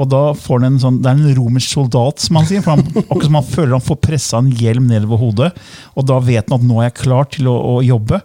Og 0.00 0.08
da 0.10 0.22
får 0.34 0.60
han 0.60 0.72
en 0.72 0.80
sånn, 0.82 0.96
Det 1.02 1.10
er 1.10 1.20
en 1.20 1.36
romersk 1.38 1.76
soldat, 1.76 2.22
som 2.24 2.40
han 2.40 2.48
sier. 2.48 2.64
for 2.64 2.74
han, 2.74 2.86
Akkurat 3.04 3.28
som 3.28 3.38
han 3.38 3.46
føler 3.52 3.76
han 3.76 3.84
får 3.84 4.00
pressa 4.02 4.40
en 4.42 4.50
hjelm 4.50 4.88
nedover 4.90 5.20
hodet. 5.22 5.52
Og 5.94 6.08
da 6.10 6.18
vet 6.18 6.50
han 6.50 6.58
at 6.58 6.66
nå 6.66 6.80
er 6.80 6.88
jeg 6.90 6.98
klar 7.04 7.30
til 7.30 7.50
å, 7.52 7.54
å 7.76 7.78
jobbe. 7.86 8.20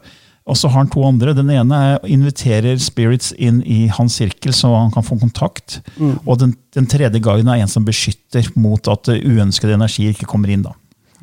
Og 0.49 0.57
så 0.57 0.69
har 0.71 0.81
han 0.81 0.89
to 0.89 1.03
andre. 1.05 1.35
Den 1.37 1.51
ene 1.53 1.79
er, 1.91 1.99
inviterer 2.09 2.79
spirits 2.81 3.29
inn 3.37 3.61
i 3.69 3.83
hans 3.93 4.15
sirkel, 4.17 4.53
så 4.55 4.71
han 4.73 4.89
kan 4.95 5.05
få 5.05 5.19
kontakt. 5.21 5.77
Og 6.25 6.39
den, 6.41 6.55
den 6.73 6.89
tredje 6.89 7.21
guiden 7.21 7.51
er 7.53 7.61
en 7.61 7.69
som 7.69 7.85
beskytter 7.85 8.49
mot 8.57 8.89
at 8.89 9.11
eh, 9.13 9.21
uønskede 9.21 9.77
energier 9.77 10.15
ikke 10.15 10.29
kommer 10.31 10.49
inn. 10.49 10.65
da. 10.65 10.73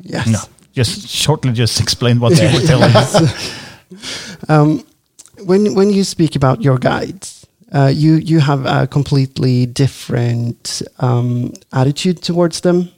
Yes. 0.05 0.31
Ja. 0.31 0.45
Just 0.77 1.09
shortly 1.09 1.51
just 1.57 1.81
explain 1.81 2.19
what 2.21 2.37
you 2.39 2.47
were 2.53 2.65
telling 2.65 2.95
us. 2.95 3.17
Um, 4.49 4.83
when 5.45 5.73
when 5.75 5.89
you 5.89 6.03
speak 6.03 6.35
about 6.35 6.61
your 6.61 6.77
guides, 6.77 7.45
uh, 7.73 7.91
you 7.93 8.15
you 8.15 8.39
have 8.39 8.65
a 8.65 8.87
completely 8.87 9.65
different 9.65 10.81
um, 10.99 11.53
attitude 11.73 12.21
towards 12.21 12.61
them 12.61 12.89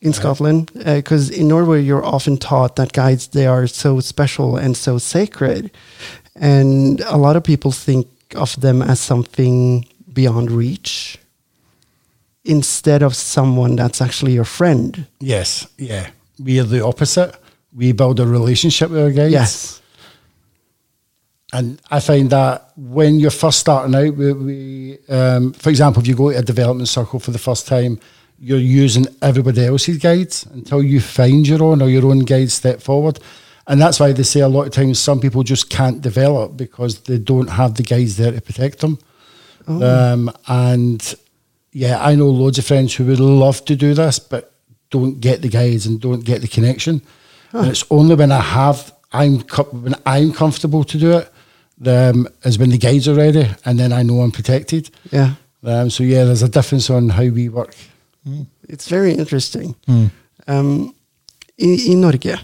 in 0.00 0.12
Scotland 0.12 0.70
because 0.74 1.30
in 1.30 1.48
Norway 1.48 1.82
you're 1.82 2.04
often 2.04 2.36
taught 2.36 2.76
that 2.76 2.92
guides 2.92 3.28
they 3.28 3.46
are 3.46 3.66
so 3.66 4.00
special 4.00 4.56
and 4.56 4.76
so 4.76 4.98
sacred, 4.98 5.70
and 6.36 7.00
a 7.00 7.16
lot 7.16 7.36
of 7.36 7.42
people 7.42 7.72
think 7.72 8.06
of 8.36 8.60
them 8.60 8.82
as 8.82 9.00
something 9.00 9.84
beyond 10.12 10.50
reach 10.50 11.18
instead 12.44 13.02
of 13.02 13.14
someone 13.14 13.76
that's 13.76 14.00
actually 14.00 14.32
your 14.32 14.44
friend. 14.44 15.06
Yes, 15.20 15.66
yeah. 15.76 16.10
We 16.38 16.60
are 16.60 16.64
the 16.64 16.84
opposite. 16.84 17.34
We 17.74 17.92
build 17.92 18.20
a 18.20 18.26
relationship 18.26 18.90
with 18.90 19.00
our 19.00 19.10
guides. 19.10 19.32
Yes. 19.32 19.82
And 21.52 21.80
I 21.90 22.00
find 22.00 22.28
that 22.30 22.72
when 22.76 23.18
you're 23.18 23.30
first 23.30 23.58
starting 23.60 23.94
out, 23.94 24.14
we, 24.14 24.32
we 24.32 24.98
um, 25.08 25.52
for 25.54 25.70
example, 25.70 26.02
if 26.02 26.08
you 26.08 26.14
go 26.14 26.30
to 26.30 26.38
a 26.38 26.42
development 26.42 26.88
circle 26.88 27.18
for 27.20 27.30
the 27.30 27.38
first 27.38 27.66
time, 27.66 27.98
you're 28.38 28.58
using 28.58 29.06
everybody 29.22 29.64
else's 29.64 29.98
guides 29.98 30.46
until 30.52 30.82
you 30.82 31.00
find 31.00 31.48
your 31.48 31.62
own 31.62 31.82
or 31.82 31.88
your 31.88 32.06
own 32.06 32.20
guide 32.20 32.50
step 32.50 32.80
forward. 32.80 33.18
And 33.66 33.80
that's 33.80 33.98
why 33.98 34.12
they 34.12 34.22
say 34.22 34.40
a 34.40 34.48
lot 34.48 34.66
of 34.66 34.72
times 34.72 34.98
some 34.98 35.20
people 35.20 35.42
just 35.42 35.68
can't 35.70 36.00
develop 36.00 36.56
because 36.56 37.00
they 37.00 37.18
don't 37.18 37.50
have 37.50 37.74
the 37.74 37.82
guides 37.82 38.16
there 38.16 38.32
to 38.32 38.40
protect 38.40 38.80
them. 38.80 38.98
Um, 39.82 40.30
and 40.46 41.14
yeah, 41.72 42.02
I 42.02 42.14
know 42.14 42.28
loads 42.28 42.58
of 42.58 42.64
friends 42.66 42.94
who 42.94 43.04
would 43.06 43.20
love 43.20 43.64
to 43.66 43.76
do 43.76 43.92
this, 43.94 44.18
but 44.18 44.52
don't 44.90 45.20
get 45.20 45.42
the 45.42 45.48
guides 45.48 45.86
and 45.86 46.00
don't 46.00 46.24
get 46.24 46.40
the 46.40 46.48
connection. 46.48 47.02
And 47.52 47.68
it's 47.68 47.84
only 47.90 48.14
when 48.14 48.32
I 48.32 48.40
have, 48.40 48.92
I'm 49.12 49.40
when 49.40 49.94
I'm 50.06 50.32
comfortable 50.32 50.84
to 50.84 50.98
do 50.98 51.18
it, 51.18 51.32
um, 51.86 52.26
has 52.42 52.58
been 52.58 52.70
the 52.70 52.78
guides 52.78 53.08
already, 53.08 53.38
ready, 53.38 53.54
and 53.64 53.78
then 53.78 53.92
I 53.92 54.02
know 54.02 54.22
I'm 54.22 54.32
protected. 54.32 54.90
Yeah. 55.10 55.34
Um, 55.62 55.90
so 55.90 56.02
yeah, 56.02 56.24
there's 56.24 56.42
a 56.42 56.48
difference 56.48 56.90
on 56.90 57.10
how 57.10 57.24
we 57.24 57.48
work. 57.48 57.74
It's 58.68 58.88
very 58.88 59.12
interesting. 59.12 59.74
Um, 60.46 60.94
i, 61.58 61.92
I 61.92 61.94
Norge 61.94 62.38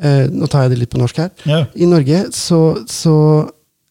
eh, 0.00 0.26
Nå 0.30 0.46
tar 0.46 0.66
jeg 0.66 0.74
det 0.74 0.80
litt 0.82 0.92
på 0.92 1.00
norsk 1.00 1.18
her. 1.18 1.30
Yeah. 1.48 1.66
I 1.74 1.88
Norge 1.90 2.28
så, 2.36 2.60
så 2.88 3.16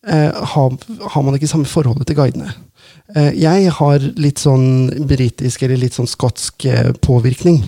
eh, 0.07 0.31
har, 0.53 0.77
har 1.13 1.25
man 1.25 1.36
ikke 1.36 1.50
samme 1.50 1.67
forholdet 1.69 2.07
til 2.07 2.17
guidene. 2.19 2.53
Eh, 3.15 3.33
jeg 3.39 3.74
har 3.79 4.05
litt 4.19 4.41
sånn 4.43 5.07
britisk 5.09 5.65
eller 5.65 5.81
litt 5.81 5.97
sånn 5.97 6.09
skotsk 6.09 6.67
eh, 6.69 6.93
påvirkning. 7.03 7.59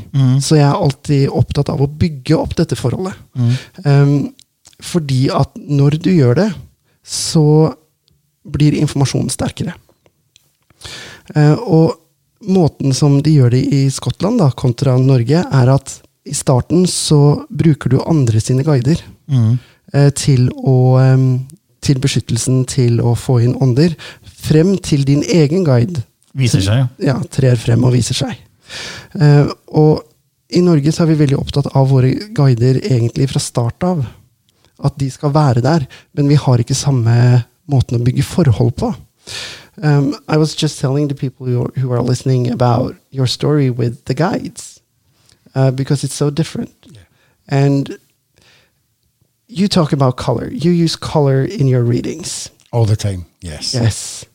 Så 0.43 0.59
jeg 0.59 0.67
er 0.67 0.77
alltid 0.77 1.27
opptatt 1.41 1.73
av 1.73 1.83
å 1.83 1.89
bygge 1.89 2.37
opp 2.39 2.55
dette 2.59 2.79
forholdet. 2.79 3.17
Um, 3.83 4.31
fordi 4.79 5.27
at 5.35 5.57
når 5.59 5.99
du 5.99 6.11
gjør 6.13 6.37
det, 6.39 6.49
så 7.09 7.73
blir 8.49 8.77
informasjonen 8.77 9.31
sterkere. 9.33 9.73
Eh, 11.35 11.55
og 11.57 11.97
måten 12.49 12.93
som 12.95 13.19
de 13.23 13.33
gjør 13.35 13.53
det 13.55 13.63
i 13.75 13.81
Skottland 13.93 14.39
da, 14.41 14.51
kontra 14.55 14.95
Norge, 15.01 15.41
er 15.43 15.73
at 15.73 15.99
i 16.29 16.35
starten 16.37 16.85
så 16.89 17.41
bruker 17.49 17.91
du 17.91 17.99
andre 18.03 18.41
sine 18.43 18.63
guider 18.63 18.99
mm. 19.31 19.55
til 20.13 20.49
å 20.53 20.77
til 21.83 21.99
beskyttelsen 22.03 22.65
til 22.69 22.99
å 23.01 23.15
få 23.17 23.39
inn 23.45 23.55
ånder, 23.63 23.95
frem 24.21 24.75
til 24.83 25.05
din 25.07 25.23
egen 25.23 25.65
guide 25.67 26.03
Viser 26.37 26.61
seg, 26.61 26.83
ja. 27.01 27.15
ja, 27.15 27.15
trer 27.33 27.57
frem 27.57 27.81
og 27.87 27.95
viser 27.95 28.17
seg. 28.17 28.37
Eh, 29.17 29.49
og 29.81 30.03
i 30.53 30.61
Norge 30.61 30.93
så 30.93 31.03
er 31.03 31.11
vi 31.11 31.21
veldig 31.23 31.39
opptatt 31.39 31.71
av 31.77 31.89
våre 31.89 32.11
guider 32.37 32.77
egentlig 32.83 33.29
fra 33.31 33.41
start 33.41 33.85
av. 33.87 34.03
At 34.83 34.99
de 34.99 35.11
skal 35.11 35.33
være 35.33 35.61
der, 35.61 35.85
men 36.13 36.29
vi 36.29 36.35
har 36.35 36.57
ikke 36.57 36.75
samme 36.75 37.43
måten 37.67 37.99
å 37.99 38.03
bygge 38.03 38.23
forhold 38.23 38.71
på. 38.79 38.93
Um, 39.81 40.15
I 40.27 40.37
was 40.37 40.55
just 40.55 40.79
telling 40.79 41.07
the 41.07 41.15
people 41.15 41.47
who 41.47 41.61
are, 41.61 41.71
who 41.79 41.91
are 41.91 42.01
listening 42.01 42.49
about 42.51 42.95
your 43.11 43.27
story 43.27 43.69
with 43.69 44.05
the 44.05 44.13
guides 44.13 44.81
uh, 45.55 45.71
because 45.71 46.03
it's 46.03 46.15
so 46.15 46.29
different. 46.29 46.71
And 47.47 47.97
you 49.47 49.67
talk 49.67 49.93
about 49.93 50.17
color. 50.17 50.49
You 50.51 50.71
use 50.71 50.95
color 50.95 51.43
in 51.43 51.67
your 51.67 51.83
readings. 51.83 52.49
All 52.71 52.85
the 52.85 52.95
time. 52.95 53.25
Yes. 53.41 53.73
Yes. 53.73 54.25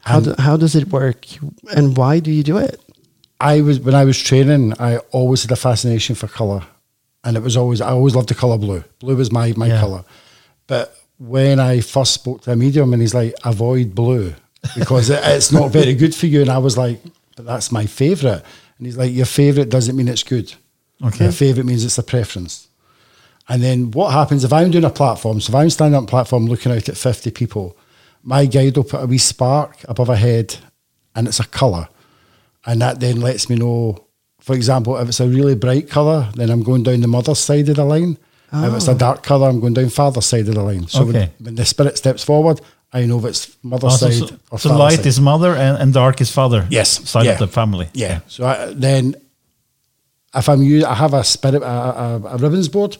How, 0.00 0.20
do, 0.20 0.34
how 0.38 0.56
does 0.56 0.76
it 0.76 0.92
work 0.92 1.26
and 1.74 1.96
why 1.96 2.20
do 2.20 2.30
you 2.30 2.44
do 2.44 2.58
it? 2.58 2.80
I 3.40 3.60
was 3.60 3.80
when 3.80 3.94
I 3.94 4.04
was 4.04 4.18
training, 4.18 4.72
I 4.78 4.98
always 5.10 5.42
had 5.42 5.50
a 5.50 5.56
fascination 5.56 6.14
for 6.14 6.26
color, 6.28 6.62
and 7.26 7.36
it 7.36 7.42
was 7.42 7.56
always 7.56 7.80
I 7.82 7.90
always 7.90 8.14
loved 8.14 8.30
the 8.30 8.34
color 8.34 8.56
blue. 8.56 8.82
Blue 9.00 9.16
was 9.16 9.30
my 9.30 9.52
my 9.56 9.66
Yeah. 9.66 9.80
color. 9.80 10.04
But 10.66 10.96
when 11.18 11.60
I 11.60 11.80
first 11.80 12.12
spoke 12.14 12.42
to 12.42 12.52
a 12.52 12.56
medium, 12.56 12.92
and 12.94 13.02
he's 13.02 13.14
like, 13.14 13.34
avoid 13.44 13.94
blue 13.94 14.34
because 14.74 15.10
it, 15.10 15.20
it's 15.24 15.52
not 15.52 15.70
very 15.70 15.94
good 15.94 16.14
for 16.14 16.26
you, 16.26 16.40
and 16.40 16.50
I 16.50 16.58
was 16.58 16.76
like, 16.78 17.00
but 17.36 17.44
that's 17.46 17.70
my 17.70 17.86
favorite. 17.86 18.42
And 18.78 18.86
he's 18.86 18.96
like, 18.96 19.12
your 19.12 19.26
favorite 19.26 19.68
doesn't 19.70 19.96
mean 19.96 20.08
it's 20.08 20.22
good. 20.22 20.54
Okay. 21.04 21.24
Your 21.24 21.32
favorite 21.32 21.66
means 21.66 21.84
it's 21.84 21.98
a 21.98 22.02
preference. 22.02 22.68
And 23.48 23.62
then 23.62 23.90
what 23.92 24.12
happens 24.12 24.42
if 24.44 24.52
I'm 24.52 24.70
doing 24.70 24.84
a 24.84 24.90
platform? 24.90 25.40
So 25.40 25.50
if 25.50 25.54
I'm 25.54 25.70
standing 25.70 25.96
on 25.96 26.04
a 26.04 26.06
platform 26.08 26.46
looking 26.46 26.72
out 26.72 26.88
at 26.88 26.96
50 26.96 27.30
people, 27.30 27.76
my 28.22 28.44
guide 28.46 28.76
will 28.76 28.84
put 28.84 29.02
a 29.02 29.06
wee 29.06 29.18
spark 29.18 29.76
above 29.88 30.08
a 30.08 30.16
head 30.16 30.56
and 31.14 31.28
it's 31.28 31.38
a 31.40 31.44
colour. 31.46 31.88
And 32.66 32.80
that 32.82 32.98
then 33.00 33.20
lets 33.20 33.48
me 33.48 33.56
know, 33.56 34.05
for 34.46 34.54
example, 34.54 34.96
if 34.96 35.08
it's 35.08 35.20
a 35.20 35.26
really 35.28 35.54
bright 35.56 35.90
colour, 35.90 36.30
then 36.38 36.50
I'm 36.50 36.62
going 36.62 36.82
down 36.84 37.00
the 37.00 37.08
mother's 37.08 37.38
side 37.40 37.68
of 37.68 37.76
the 37.76 37.84
line. 37.84 38.16
If 38.52 38.74
it's 38.74 38.88
a 38.88 38.94
dark 38.94 39.22
colour, 39.22 39.48
I'm 39.48 39.60
going 39.60 39.74
down 39.74 39.88
father's 39.90 40.24
side 40.26 40.48
of 40.48 40.54
the 40.54 40.62
line. 40.62 40.86
So 40.88 41.04
when, 41.04 41.16
Okay. 41.16 41.30
when 41.40 41.56
the 41.56 41.64
spirit 41.64 41.98
steps 41.98 42.22
forward, 42.24 42.60
I 42.92 43.04
know 43.04 43.18
if 43.18 43.24
it's 43.24 43.56
mother's 43.62 43.92
Also, 43.94 44.10
side 44.10 44.28
so, 44.28 44.36
or 44.52 44.58
so 44.58 44.68
father's 44.68 44.78
light 44.84 44.96
side. 44.98 45.06
is 45.06 45.20
mother 45.20 45.52
and, 45.64 45.76
and 45.82 45.92
dark 45.92 46.20
is 46.20 46.30
father. 46.30 46.66
Yes, 46.70 46.88
Side 47.10 47.26
yeah. 47.26 47.32
of 47.32 47.38
the 47.40 47.48
family. 47.48 47.88
Yeah. 47.92 48.20
So 48.28 48.46
I, 48.46 48.72
then, 48.72 49.16
if 50.34 50.48
I'm 50.48 50.62
using, 50.62 50.86
I 50.88 50.94
have 50.94 51.12
a 51.14 51.24
spirit, 51.24 51.62
a, 51.62 51.66
a, 51.66 52.20
a 52.34 52.36
ribbons 52.38 52.68
board. 52.68 52.96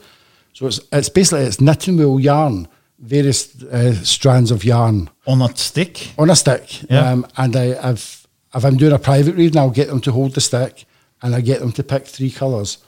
So 0.53 0.67
it's 0.67 0.81
it's 0.93 1.09
basically 1.11 1.45
it's 1.45 1.61
knitting 1.61 1.97
wool 1.99 2.19
yarn, 2.21 2.67
various 2.99 3.63
uh, 3.63 3.93
strands 4.05 4.51
of 4.51 4.65
yarn 4.65 5.09
On 5.27 5.43
a 5.43 5.55
stick. 5.57 6.13
on 6.19 6.31
a 6.31 6.37
stick. 6.37 6.83
Yeah. 6.91 7.11
Um, 7.13 7.27
and 7.37 7.55
I, 7.57 7.67
if 7.93 8.27
if 8.55 8.65
I'm 8.65 8.77
doing 8.77 8.93
a 8.93 8.99
private 8.99 9.37
reading, 9.37 9.59
I'll 9.59 9.71
get 9.71 9.89
them 9.89 10.01
to 10.01 10.13
hold 10.13 10.33
the 10.35 10.41
stick, 10.41 10.87
and 11.23 11.35
I 11.35 11.41
get 11.41 11.61
them 11.61 11.73
to 11.73 11.83
pick 11.83 12.07
three 12.07 12.31
colours. 12.31 12.79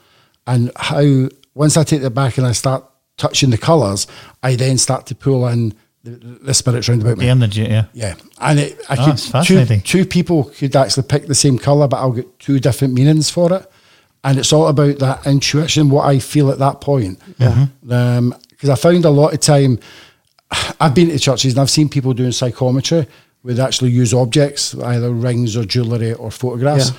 And 0.47 0.71
how 0.77 1.29
once 1.55 1.77
I 1.77 1.85
take 1.85 2.03
it 2.03 2.15
back 2.15 2.39
and 2.39 2.47
I 2.47 2.53
start 2.53 2.85
touching 3.17 3.51
the 3.51 3.59
colours, 3.59 4.07
I 4.43 4.55
then 4.57 4.79
start 4.79 5.07
to 5.07 5.15
pull 5.15 5.47
in 5.49 5.75
the, 6.05 6.11
the 6.11 6.55
spirits 6.55 6.89
round 6.89 7.03
about 7.03 7.19
me. 7.19 7.25
The 7.25 7.31
energy, 7.31 7.63
yeah. 7.63 7.87
Yeah, 7.93 8.15
and 8.41 8.59
it, 8.61 8.79
I 8.89 8.97
Ah, 8.99 9.05
could 9.07 9.19
two, 9.45 9.57
two 9.85 10.05
people 10.07 10.45
could 10.45 10.75
actually 10.77 11.03
pick 11.09 11.27
the 11.27 11.35
same 11.35 11.59
color, 11.59 11.89
but 11.89 11.97
I'll 11.97 12.13
get 12.13 12.39
two 12.39 12.61
different 12.61 12.95
meanings 12.95 13.29
for 13.31 13.53
it, 13.53 13.71
and 14.25 14.39
it's 14.39 14.53
all 14.53 14.69
about 14.69 14.99
that 15.01 15.27
intuition, 15.27 15.91
what 15.91 16.07
I 16.07 16.19
feel 16.21 16.51
at 16.51 16.59
that 16.61 16.81
point. 16.81 17.19
Yeah, 17.39 17.67
because 17.83 18.69
I 18.71 18.75
found 18.77 19.05
a 19.05 19.11
lot 19.11 19.35
of 19.35 19.41
time. 19.41 19.81
I've 20.81 20.95
been 20.95 21.09
to 21.09 21.19
churches 21.19 21.53
and 21.53 21.61
I've 21.61 21.69
seen 21.71 21.89
people 21.89 22.15
doing 22.15 22.33
psychometry 22.33 23.07
where 23.43 23.55
they 23.55 23.63
actually 23.63 23.91
use 23.91 24.15
objects, 24.15 24.75
either 24.75 25.11
rings 25.13 25.57
or 25.57 25.65
jewellery 25.65 26.13
or 26.15 26.31
photographs. 26.31 26.91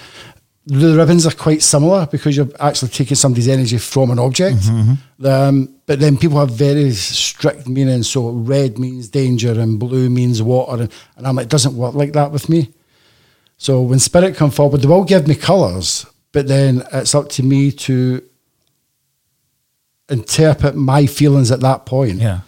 The 0.69 0.95
ribbons 0.95 1.25
are 1.25 1.31
quite 1.31 1.63
similar 1.63 2.05
because 2.05 2.37
you're 2.37 2.47
actually 2.59 2.89
taking 2.89 3.15
somebody's 3.15 3.47
energy 3.47 3.79
from 3.79 4.11
an 4.11 4.19
object. 4.19 4.59
Um, 5.23 5.75
but 5.87 5.99
then 5.99 6.15
people 6.15 6.39
have 6.39 6.51
very 6.51 6.91
strict 6.91 7.67
meanings. 7.67 8.07
So 8.09 8.29
red 8.29 8.77
means 8.77 9.09
danger 9.09 9.59
and 9.59 9.79
blue 9.79 10.09
means 10.11 10.43
water. 10.43 10.83
And, 10.83 10.91
and 11.17 11.27
I'm 11.27 11.35
like, 11.35 11.45
it 11.45 11.49
doesn't 11.49 11.75
work 11.75 11.95
like 11.95 12.13
that 12.13 12.31
with 12.31 12.49
me. 12.49 12.69
So 13.57 13.81
when 13.81 13.99
spirit 13.99 14.35
come 14.35 14.51
forward, 14.51 14.81
they 14.81 14.87
will 14.87 15.03
give 15.03 15.27
me 15.27 15.35
colours, 15.35 16.05
but 16.31 16.47
then 16.47 16.83
it's 16.93 17.13
up 17.15 17.29
to 17.29 17.43
me 17.43 17.71
to 17.71 18.23
interpret 20.07 20.75
my 20.75 21.07
feelings 21.07 21.51
at 21.51 21.59
that 21.61 21.85
point. 21.85 22.19
Yeah. 22.19 22.41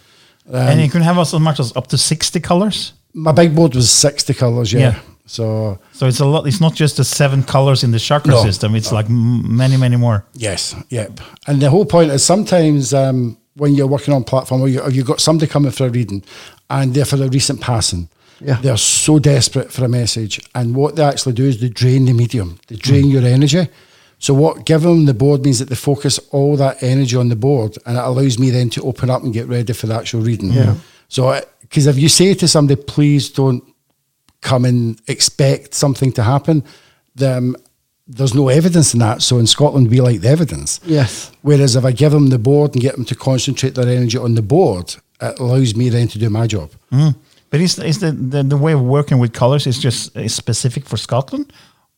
Um, 0.48 0.54
and 0.54 0.80
you 0.80 0.88
can 0.88 1.02
have 1.02 1.18
as 1.18 1.32
much 1.34 1.60
as 1.60 1.76
up 1.76 1.88
to 1.88 1.98
60 1.98 2.40
colors. 2.40 2.92
My 3.14 3.32
big 3.32 3.54
board 3.54 3.74
was 3.74 3.90
60 3.90 4.32
colours, 4.34 4.72
yeah. 4.72 4.80
Yeah. 4.80 5.00
So, 5.32 5.78
So 5.92 6.06
it's 6.06 6.20
a 6.20 6.26
lot. 6.26 6.46
It's 6.46 6.60
not 6.60 6.74
just 6.74 6.96
the 6.96 7.04
seven 7.04 7.42
colors 7.42 7.82
in 7.82 7.90
the 7.92 7.98
chakra 7.98 8.32
No. 8.32 8.42
system. 8.42 8.74
It's 8.74 8.92
like 8.92 9.08
many, 9.08 9.76
many 9.78 9.96
more. 9.96 10.24
yes, 10.34 10.74
yep. 10.90 11.20
And 11.46 11.60
the 11.62 11.70
whole 11.70 11.86
point 11.86 12.10
is 12.12 12.22
sometimes 12.24 12.92
um, 12.92 13.36
when 13.56 13.74
you're 13.74 13.86
working 13.96 14.12
on 14.14 14.24
platform 14.24 14.60
or, 14.60 14.68
you, 14.68 14.80
or 14.80 14.90
you've 14.90 15.06
got 15.06 15.20
somebody 15.20 15.50
coming 15.50 15.72
for 15.72 15.86
a 15.86 15.90
reading 15.90 16.22
and 16.68 16.92
they're 16.94 17.06
for 17.06 17.16
a 17.24 17.28
recent 17.28 17.60
passing, 17.60 18.08
Yeah. 18.40 18.58
they're 18.62 18.76
so 18.76 19.18
desperate 19.18 19.72
for 19.72 19.84
a 19.84 19.88
message. 19.88 20.38
And 20.54 20.74
what 20.76 20.96
they 20.96 21.02
actually 21.04 21.32
do 21.34 21.44
is 21.44 21.60
they 21.60 21.68
drain 21.70 22.04
the 22.04 22.12
medium, 22.12 22.58
they 22.68 22.76
drain 22.76 23.08
your 23.08 23.24
energy. 23.24 23.68
So 24.18 24.34
what 24.34 24.66
give 24.66 24.82
them 24.82 25.06
the 25.06 25.14
board 25.14 25.44
means 25.44 25.58
that 25.60 25.68
they 25.68 25.74
focus 25.76 26.20
all 26.30 26.56
that 26.58 26.82
energy 26.82 27.16
on 27.16 27.28
the 27.30 27.36
board 27.36 27.76
and 27.86 27.96
it 27.96 28.04
allows 28.04 28.38
me 28.38 28.50
then 28.50 28.68
to 28.70 28.82
open 28.82 29.08
up 29.10 29.22
and 29.24 29.32
get 29.32 29.48
ready 29.48 29.72
for 29.72 29.86
the 29.88 29.94
actual 29.94 30.20
reading. 30.20 30.52
Yeah. 30.52 30.74
So, 31.08 31.40
because 31.60 31.86
if 31.86 31.96
you 31.98 32.08
say 32.08 32.34
to 32.34 32.46
somebody, 32.48 32.80
please 32.82 33.28
don't 33.30 33.62
come 34.42 34.64
and 34.68 35.00
expect 35.08 35.72
something 35.74 36.12
to 36.12 36.22
happen, 36.22 36.62
then 37.14 37.54
there's 38.06 38.34
no 38.34 38.48
evidence 38.48 38.92
in 38.94 39.00
that. 39.00 39.22
So 39.22 39.38
in 39.38 39.46
Scotland, 39.46 39.88
we 39.88 40.00
like 40.00 40.20
the 40.20 40.28
evidence. 40.28 40.80
Yes. 40.84 41.30
Whereas 41.42 41.76
if 41.76 41.84
I 41.84 41.92
give 41.92 42.12
them 42.12 42.28
the 42.28 42.38
board 42.38 42.74
and 42.74 42.82
get 42.82 42.94
them 42.96 43.04
to 43.06 43.14
concentrate 43.14 43.74
their 43.74 43.88
energy 43.88 44.18
on 44.18 44.34
the 44.34 44.42
board, 44.42 44.94
it 45.20 45.38
allows 45.40 45.74
me 45.76 45.88
then 45.88 46.08
to 46.08 46.18
do 46.18 46.28
my 46.28 46.46
job. 46.46 46.70
But 47.50 47.60
is, 47.60 47.78
is 47.78 47.98
the, 48.00 48.12
the, 48.12 48.42
the 48.42 48.56
way 48.56 48.72
of 48.72 48.80
working 48.82 49.18
with 49.20 49.32
colors 49.32 49.66
is 49.66 49.78
just 49.78 50.16
is 50.16 50.34
specific 50.34 50.84
for 50.86 50.96
Scotland 50.96 51.52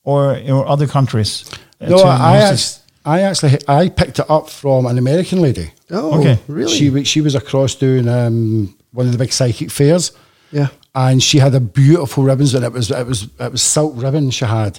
or, 0.04 0.36
or 0.50 0.66
other 0.68 0.86
countries? 0.86 1.44
uh, 1.80 1.88
No, 1.88 1.98
to 1.98 2.04
I, 2.06 2.50
use 2.50 2.78
act- 2.78 2.80
I 3.06 3.20
actually 3.22 3.58
I 3.68 3.88
picked 3.88 4.18
it 4.18 4.28
up 4.28 4.50
from 4.50 4.86
an 4.86 4.98
American 4.98 5.40
lady. 5.40 5.70
Oh, 5.90 6.18
Okay. 6.20 6.38
really? 6.48 6.72
She 6.72 7.04
she 7.04 7.20
was 7.20 7.34
across 7.34 7.74
doing 7.76 8.08
um, 8.08 8.74
one 8.92 9.06
of 9.06 9.12
the 9.12 9.18
big 9.18 9.32
psychic 9.32 9.70
fairs. 9.70 10.12
yeah. 10.52 10.68
And 10.94 11.22
she 11.22 11.38
had 11.38 11.54
a 11.54 11.60
beautiful 11.60 12.22
ribbons 12.24 12.54
and 12.54 12.64
it 12.64 12.72
was 12.72 12.90
it 12.90 13.06
was 13.06 13.28
it 13.40 13.52
was 13.52 13.62
silk 13.62 13.92
ribbon 13.96 14.30
she 14.30 14.44
had 14.44 14.78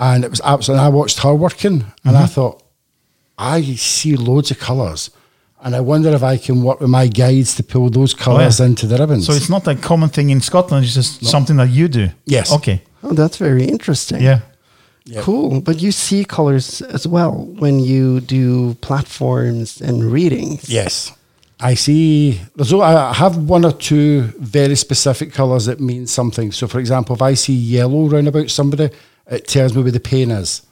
and 0.00 0.24
it 0.24 0.30
was 0.30 0.40
absolutely 0.44 0.84
and 0.86 0.94
I 0.94 0.96
watched 0.96 1.18
her 1.20 1.34
working 1.34 1.72
and 2.04 2.14
Mm-hmm. 2.14 2.16
I 2.24 2.26
thought 2.26 2.62
I 3.38 3.62
see 3.76 4.16
loads 4.16 4.50
of 4.50 4.58
colours 4.58 5.10
and 5.60 5.74
I 5.74 5.80
wonder 5.80 6.10
if 6.14 6.22
I 6.22 6.36
can 6.36 6.62
work 6.62 6.80
with 6.80 6.90
my 6.90 7.08
guides 7.08 7.54
to 7.56 7.62
pull 7.62 7.90
those 7.90 8.14
colours 8.14 8.60
Oh, 8.60 8.64
yeah. 8.64 8.70
into 8.70 8.86
the 8.86 8.96
ribbons. 8.96 9.26
So 9.26 9.32
it's 9.32 9.48
not 9.50 9.66
a 9.66 9.74
common 9.74 10.08
thing 10.08 10.30
in 10.30 10.40
Scotland. 10.40 10.84
It's 10.84 10.94
just 10.94 11.24
something 11.24 11.56
that 11.56 11.68
you 11.70 11.88
do. 11.88 12.08
Yes. 12.26 12.52
Okay. 12.52 12.82
Oh, 13.02 13.12
that's 13.12 13.36
very 13.38 13.64
interesting. 13.64 14.22
Yeah. 14.22 14.40
Yeah. 15.04 15.22
Cool. 15.22 15.60
But 15.60 15.80
you 15.82 15.90
see 15.92 16.24
colors 16.24 16.80
as 16.82 17.06
well 17.08 17.32
when 17.58 17.80
you 17.80 18.20
do 18.20 18.74
platforms 18.74 19.80
and 19.80 20.04
readings. 20.12 20.68
yes. 20.68 21.12
I 21.60 21.74
see. 21.74 22.40
There's 22.54 22.72
o- 22.72 22.80
I 22.82 23.12
have 23.14 23.36
one 23.36 23.64
or 23.64 23.72
two 23.72 24.22
very 24.38 24.76
specific 24.76 25.32
colours 25.32 25.66
that 25.66 25.80
mean 25.80 26.06
something. 26.06 26.52
So, 26.52 26.68
for 26.68 26.78
example, 26.78 27.16
if 27.16 27.22
I 27.22 27.34
see 27.34 27.54
yellow 27.54 28.08
round 28.08 28.28
about 28.28 28.50
somebody, 28.50 28.90
it 29.26 29.46
tells 29.48 29.74
me 29.74 29.82
where 29.82 29.90
the 29.92 30.00
pain 30.00 30.30
is. 30.30 30.62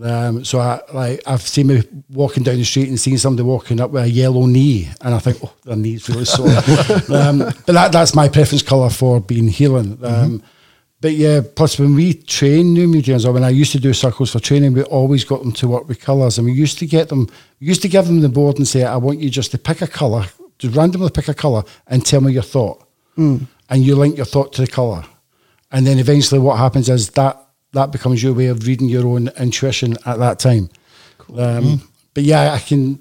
Um, 0.00 0.44
so 0.44 0.60
I 0.60 0.80
like 0.94 1.20
I've 1.26 1.42
seen 1.42 1.66
me 1.66 1.82
walking 2.10 2.44
down 2.44 2.54
the 2.54 2.64
street 2.64 2.88
and 2.88 3.00
seen 3.00 3.18
somebody 3.18 3.42
walking 3.42 3.80
up 3.80 3.90
with 3.90 4.04
a 4.04 4.08
yellow 4.08 4.46
knee, 4.46 4.88
and 5.00 5.12
I 5.12 5.18
think, 5.18 5.38
oh, 5.42 5.52
their 5.64 5.74
knee's 5.74 6.08
really 6.08 6.24
sore. 6.24 6.46
um, 7.16 7.38
but 7.38 7.66
that, 7.66 7.90
that's 7.90 8.14
my 8.14 8.28
preference 8.28 8.62
colour 8.62 8.90
for 8.90 9.20
being 9.20 9.48
healing. 9.48 9.98
Um, 10.04 10.42
But 11.00 11.12
yeah, 11.12 11.42
plus 11.54 11.78
when 11.78 11.94
we 11.94 12.14
train 12.14 12.74
new 12.74 12.88
mediums, 12.88 13.24
or 13.24 13.32
when 13.32 13.44
I 13.44 13.50
used 13.50 13.70
to 13.72 13.78
do 13.80 13.92
circles 13.92 14.32
for 14.32 14.40
training, 14.40 14.72
we 14.72 14.82
always 14.82 15.22
got 15.24 15.42
them 15.42 15.52
to 15.52 15.68
work 15.68 15.86
with 15.86 16.00
colours, 16.00 16.38
and 16.38 16.44
we 16.46 16.52
used 16.52 16.78
to 16.80 16.86
get 16.86 17.08
them, 17.08 17.28
we 17.60 17.68
used 17.68 17.82
to 17.82 17.88
give 17.88 18.06
them 18.06 18.20
the 18.20 18.28
board 18.28 18.56
and 18.58 18.66
say, 18.66 18.82
I 18.84 18.96
want 18.96 19.20
you 19.20 19.30
just 19.30 19.52
to 19.52 19.58
pick 19.58 19.80
a 19.80 19.86
colour, 19.86 20.26
just 20.58 20.74
randomly 20.74 21.10
pick 21.10 21.28
a 21.28 21.34
colour, 21.34 21.62
and 21.86 22.04
tell 22.04 22.20
me 22.20 22.32
your 22.32 22.42
thought. 22.42 22.84
and 23.70 23.84
you 23.84 23.96
link 23.96 24.16
your 24.16 24.26
thought 24.26 24.52
to 24.54 24.60
the 24.62 24.66
color, 24.68 25.04
and 25.70 25.86
then 25.86 25.98
eventually 25.98 26.40
what 26.40 26.56
happens 26.58 26.88
is 26.88 27.10
that 27.10 27.36
that 27.74 27.92
becomes 27.92 28.22
your 28.22 28.32
way 28.32 28.46
of 28.46 28.66
reading 28.66 28.88
your 28.88 29.06
own 29.06 29.28
intuition 29.38 29.96
at 30.06 30.18
that 30.18 30.38
time. 30.38 30.68
Um, 31.36 31.82
But 32.14 32.24
yeah, 32.24 32.54
I 32.54 32.58
can. 32.58 32.98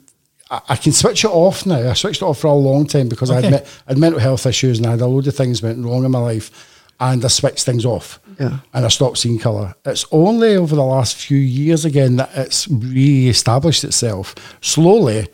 I 0.51 0.59
I 0.69 0.75
can 0.75 0.91
switch 0.91 1.23
it 1.25 1.31
off 1.31 1.65
now. 1.65 1.89
I 1.89 1.93
switched 1.93 2.21
it 2.21 2.25
off 2.25 2.39
for 2.39 2.47
a 2.47 2.53
long 2.53 2.85
time 2.87 3.09
because 3.09 3.29
I, 3.31 3.41
had, 3.41 3.53
I 3.87 3.91
had 3.91 3.97
mental 3.97 4.19
health 4.19 4.45
issues 4.45 4.77
and 4.77 4.87
I 4.87 4.91
had 4.91 5.01
a 5.01 5.07
load 5.07 5.27
of 5.27 5.35
things 5.35 5.61
went 5.61 5.83
wrong 5.85 6.05
in 6.05 6.11
my 6.11 6.19
life, 6.19 6.51
and 6.99 7.23
I 7.23 7.27
switch 7.27 7.63
things 7.63 7.85
off. 7.85 8.19
Yeah. 8.39 8.59
And 8.73 8.85
I 8.85 8.87
stop 8.89 9.17
seeing 9.17 9.39
colour. 9.39 9.73
It's 9.85 10.05
only 10.11 10.55
over 10.55 10.75
the 10.75 10.83
last 10.83 11.15
few 11.15 11.37
years 11.39 11.85
again 11.85 12.17
that 12.17 12.29
it's 12.35 12.67
re-established 12.67 13.83
itself 13.83 14.35
slowly. 14.61 15.27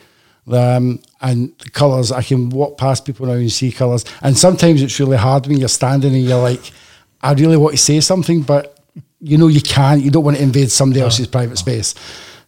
Um, 0.52 1.00
and 1.22 1.54
the 1.60 1.70
colours, 1.70 2.12
I 2.12 2.22
can 2.22 2.50
walk 2.50 2.78
past 2.78 3.06
people 3.06 3.26
now 3.26 3.34
and 3.34 3.52
see 3.52 3.72
colours. 3.72 4.04
And 4.22 4.38
sometimes 4.38 4.82
it's 4.82 5.00
really 5.00 5.18
hard 5.18 5.48
when 5.48 5.58
you're 5.58 5.70
standing 5.70 6.14
and 6.14 6.24
you're 6.24 6.42
like, 6.42 6.72
I 7.22 7.34
really 7.34 7.58
want 7.58 7.74
to 7.74 7.78
say 7.78 8.00
something, 8.02 8.42
but 8.42 8.78
you 9.20 9.38
know 9.38 9.48
you 9.48 9.62
can't. 9.62 10.02
You 10.02 10.12
don't 10.12 10.24
want 10.26 10.38
to 10.38 10.44
invade 10.44 10.70
somebody 10.72 11.00
else's 11.02 11.28
private 11.28 11.58
space. 11.58 11.96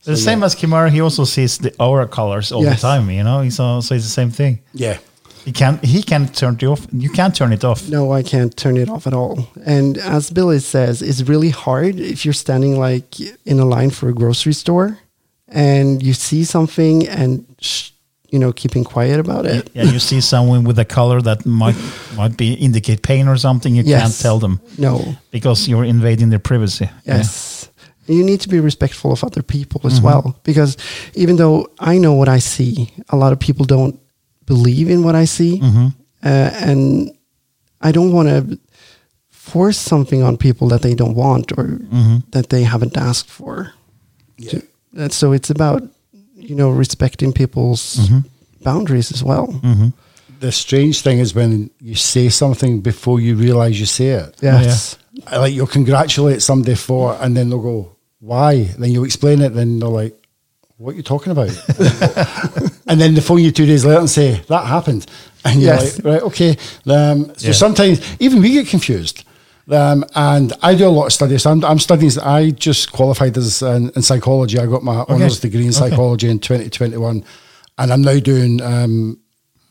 The 0.04 0.16
same 0.18 0.44
as 0.44 0.54
Kim 0.56 0.74
Are, 0.74 0.88
he 0.90 1.02
also 1.02 1.24
sees 1.24 1.58
the 1.58 1.74
aura 1.80 2.08
colors 2.08 2.52
all 2.52 2.64
Yes. 2.64 2.82
the 2.82 2.88
time. 2.88 3.10
You 3.10 3.24
know, 3.24 3.42
he's 3.42 3.56
so 3.56 3.78
it's 3.78 3.88
the 3.90 4.00
same 4.02 4.30
thing. 4.30 4.60
Yeah. 4.74 4.98
He 5.46 5.52
can 5.52 5.78
he 5.84 6.02
can 6.02 6.28
turn 6.28 6.56
it 6.56 6.64
off. 6.64 6.88
You 6.92 7.10
can't 7.10 7.36
turn 7.36 7.54
it 7.54 7.64
off. 7.64 7.88
No, 7.88 8.12
I 8.12 8.24
can't 8.24 8.58
turn 8.58 8.78
it 8.78 8.90
off 8.90 9.06
at 9.06 9.14
all. 9.14 9.48
And 9.64 9.98
as 10.00 10.32
Billy 10.32 10.60
says, 10.60 11.04
it's 11.04 11.22
really 11.22 11.52
hard 11.52 12.00
if 12.00 12.26
you're 12.26 12.34
standing 12.34 12.80
like 12.80 13.20
in 13.46 13.60
a 13.60 13.66
line 13.66 13.92
for 13.92 14.10
a 14.10 14.14
grocery 14.14 14.54
store 14.54 14.98
and 15.48 16.02
you 16.02 16.14
see 16.14 16.44
something 16.44 17.08
and 17.08 17.46
sh- 17.62 17.92
you 18.32 18.40
know 18.40 18.52
keeping 18.52 18.84
quiet 18.84 19.20
about 19.20 19.46
it. 19.46 19.70
Yeah, 19.76 19.84
you 19.84 20.00
see 20.00 20.20
someone 20.20 20.64
with 20.64 20.80
a 20.80 20.86
color 20.86 21.22
that 21.22 21.46
might 21.46 21.76
might 22.18 22.38
be 22.38 22.54
indicate 22.54 23.04
pain 23.04 23.28
or 23.28 23.38
something. 23.38 23.76
You 23.76 23.84
Yes. 23.84 24.02
can't 24.02 24.20
tell 24.20 24.40
them 24.40 24.60
No. 24.78 25.16
because 25.30 25.68
you're 25.68 25.86
invading 25.86 26.30
their 26.30 26.40
privacy. 26.42 26.90
Yeah. 27.06 27.18
Yes. 27.18 27.70
You 28.08 28.24
need 28.24 28.42
to 28.42 28.50
be 28.50 28.60
respectful 28.60 29.12
of 29.12 29.24
other 29.24 29.44
people 29.44 29.82
as 29.84 29.94
mm-hmm. 29.94 30.06
well. 30.06 30.40
Because 30.44 30.78
even 31.14 31.36
though 31.38 31.68
I 31.80 31.98
know 31.98 32.14
what 32.14 32.30
I 32.30 32.40
see, 32.40 32.90
a 33.10 33.16
lot 33.16 33.32
of 33.32 33.40
people 33.40 33.66
don't 33.66 34.00
believe 34.46 34.90
in 34.90 35.04
what 35.04 35.16
I 35.16 35.26
see. 35.26 35.60
Mm-hmm. 35.60 35.88
Uh, 36.24 36.28
and 36.28 37.12
I 37.82 37.92
don't 37.92 38.12
want 38.12 38.30
to 38.30 38.60
force 39.30 39.78
something 39.78 40.24
on 40.24 40.38
people 40.38 40.68
that 40.70 40.82
they 40.82 40.96
don't 40.96 41.16
want 41.16 41.52
or 41.52 41.66
mm-hmm. 41.66 42.18
that 42.32 42.50
they 42.50 42.64
haven't 42.64 42.98
asked 42.98 43.30
for. 43.30 43.74
To- 44.50 44.64
uh, 44.98 45.10
so 45.10 45.34
it's 45.34 45.50
about, 45.50 45.84
you 46.36 46.56
know, 46.56 46.70
respecting 46.70 47.34
people's 47.34 47.98
mm-hmm. 47.98 48.20
boundaries 48.64 49.12
as 49.12 49.24
well. 49.24 49.48
The 50.40 50.52
strange 50.52 51.02
thing 51.02 51.20
is 51.20 51.34
when 51.34 51.70
you 51.80 51.96
say 51.96 52.30
something 52.30 52.82
before 52.82 53.20
you 53.20 53.36
realise 53.36 53.80
you 53.80 53.86
say 53.86 54.10
it. 54.10 54.36
Yes. 54.42 54.98
I 55.28 55.38
like 55.38 55.54
you'll 55.54 55.68
congratulate 55.68 56.42
somebody 56.42 56.76
for 56.76 57.14
it, 57.14 57.22
and 57.22 57.38
then 57.38 57.50
they'll 57.50 57.62
go, 57.62 57.96
"Why?" 58.20 58.64
Then 58.78 58.92
you 58.92 59.06
explain 59.06 59.42
it, 59.42 59.54
then 59.54 59.80
they're 59.80 59.88
like, 59.88 60.14
"What 60.78 60.94
are 60.94 60.98
you 60.98 61.04
talking 61.04 61.32
about?" 61.32 61.50
and 62.88 63.00
then 63.00 63.14
they 63.14 63.22
phone 63.22 63.40
you 63.44 63.52
two 63.52 63.66
days 63.66 63.86
later 63.86 64.00
and 64.00 64.10
say 64.10 64.42
that 64.48 64.66
happened, 64.66 65.06
and 65.44 65.62
you're 65.62 65.74
Yes. 65.74 65.98
like, 65.98 66.06
"Right, 66.06 66.22
okay." 66.24 66.58
Um, 66.86 67.32
so 67.38 67.48
Yeah. 67.48 67.54
sometimes 67.54 68.02
even 68.20 68.42
we 68.42 68.52
get 68.52 68.68
confused. 68.68 69.24
Um, 69.68 70.06
and 70.14 70.54
I 70.62 70.76
do 70.76 70.86
a 70.88 70.90
lot 70.90 71.08
of 71.08 71.14
studies. 71.14 71.44
I'm, 71.48 71.66
I'm 71.66 71.80
studying. 71.80 72.12
I 72.22 72.52
just 72.52 72.92
qualified 72.92 73.36
as 73.36 73.64
in, 73.64 73.90
in 73.96 74.04
psychology. 74.04 74.60
I 74.60 74.68
got 74.68 74.84
my 74.84 74.98
honours 75.10 75.40
degree 75.40 75.64
in 75.64 75.70
Okay. 75.70 75.90
psychology 75.90 76.30
in 76.30 76.38
2021, 76.38 77.24
and 77.80 77.92
I'm 77.94 78.02
now 78.04 78.20
doing 78.20 78.62
um, 78.62 79.18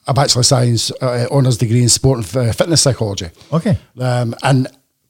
a 0.09 0.13
bachelor 0.13 0.41
of 0.41 0.47
science 0.47 0.91
uh, 1.01 1.27
honours 1.31 1.59
degree 1.59 1.81
in 1.83 1.89
sport 1.89 2.19
and 2.19 2.37
uh, 2.49 2.53
fitness 2.53 2.81
psychology. 2.83 3.29
Okay. 3.53 3.79
Um, 4.01 4.35
and 4.43 4.67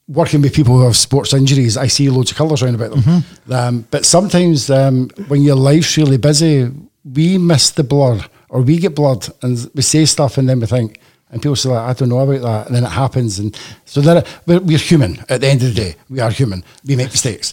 working 0.07 0.41
with 0.41 0.53
people 0.53 0.77
who 0.77 0.83
have 0.83 0.95
sports 0.95 1.33
injuries, 1.33 1.77
I 1.77 1.87
see 1.87 2.09
loads 2.09 2.31
of 2.31 2.37
colours 2.37 2.61
around 2.61 2.75
about 2.75 2.91
them. 2.91 3.01
Mm-hmm. 3.01 3.53
Um, 3.53 3.87
but 3.89 4.05
sometimes 4.05 4.69
um, 4.69 5.09
when 5.27 5.41
your 5.41 5.55
life's 5.55 5.97
really 5.97 6.17
busy, 6.17 6.71
we 7.03 7.37
miss 7.37 7.71
the 7.71 7.83
blur 7.83 8.21
or 8.49 8.61
we 8.61 8.77
get 8.77 8.95
blurred 8.95 9.27
and 9.41 9.69
we 9.73 9.81
say 9.81 10.05
stuff 10.05 10.37
and 10.37 10.47
then 10.47 10.59
we 10.59 10.67
think, 10.67 10.99
and 11.31 11.41
people 11.41 11.55
say, 11.55 11.69
like, 11.69 11.89
I 11.89 11.93
don't 11.93 12.09
know 12.09 12.19
about 12.19 12.41
that. 12.43 12.67
And 12.67 12.75
then 12.75 12.83
it 12.83 12.91
happens. 12.91 13.39
And 13.39 13.59
so 13.85 13.99
there, 13.99 14.23
we're, 14.45 14.59
we're 14.59 14.77
human 14.77 15.17
at 15.27 15.41
the 15.41 15.47
end 15.47 15.63
of 15.63 15.73
the 15.73 15.81
day. 15.81 15.95
We 16.07 16.19
are 16.19 16.29
human. 16.29 16.63
We 16.85 16.95
make 16.95 17.09
mistakes. 17.09 17.51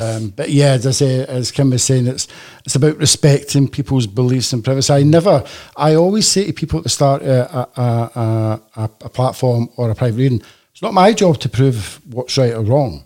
Um, 0.00 0.28
but 0.28 0.50
yeah, 0.50 0.72
as 0.72 0.86
I 0.86 0.90
say, 0.90 1.24
as 1.24 1.50
Kim 1.50 1.70
was 1.70 1.82
saying, 1.82 2.06
it's, 2.06 2.28
it's 2.66 2.76
about 2.76 2.98
respecting 2.98 3.66
people's 3.66 4.06
beliefs 4.06 4.52
and 4.52 4.62
privacy. 4.62 4.92
I 4.92 5.02
never, 5.04 5.42
I 5.74 5.94
always 5.94 6.28
say 6.28 6.46
to 6.46 6.52
people 6.52 6.78
at 6.78 6.82
the 6.84 6.90
start 6.90 7.22
uh, 7.22 7.66
a, 7.76 7.80
a, 7.80 8.60
a, 8.76 8.90
a 9.00 9.08
platform 9.08 9.70
or 9.76 9.90
a 9.90 9.94
private 9.94 10.18
reading, 10.18 10.42
it's 10.74 10.82
not 10.82 10.92
my 10.92 11.12
job 11.14 11.38
to 11.38 11.48
prove 11.48 12.00
what's 12.12 12.36
right 12.36 12.52
or 12.52 12.62
wrong. 12.62 13.04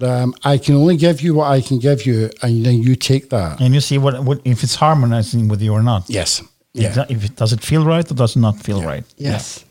Um, 0.00 0.34
I 0.44 0.58
can 0.58 0.74
only 0.76 0.96
give 0.96 1.20
you 1.20 1.34
what 1.34 1.48
I 1.50 1.60
can 1.60 1.78
give 1.78 2.06
you, 2.06 2.30
and 2.42 2.64
then 2.64 2.82
you 2.82 2.94
take 2.96 3.28
that. 3.30 3.60
And 3.60 3.74
you 3.74 3.80
see 3.80 3.98
what, 3.98 4.22
what 4.24 4.40
if 4.44 4.62
it's 4.62 4.74
harmonizing 4.76 5.48
with 5.48 5.60
you 5.62 5.72
or 5.72 5.82
not. 5.82 6.08
Yes. 6.08 6.42
Yeah. 6.74 6.92
that- 6.94 7.10
If 7.10 7.24
it 7.24 7.36
does 7.36 7.52
it 7.52 7.60
feel 7.60 7.84
right 7.84 8.10
or 8.10 8.14
does 8.14 8.36
it 8.36 8.40
not 8.40 8.56
feel 8.62 8.82
right? 8.82 9.04
Yes. 9.16 9.64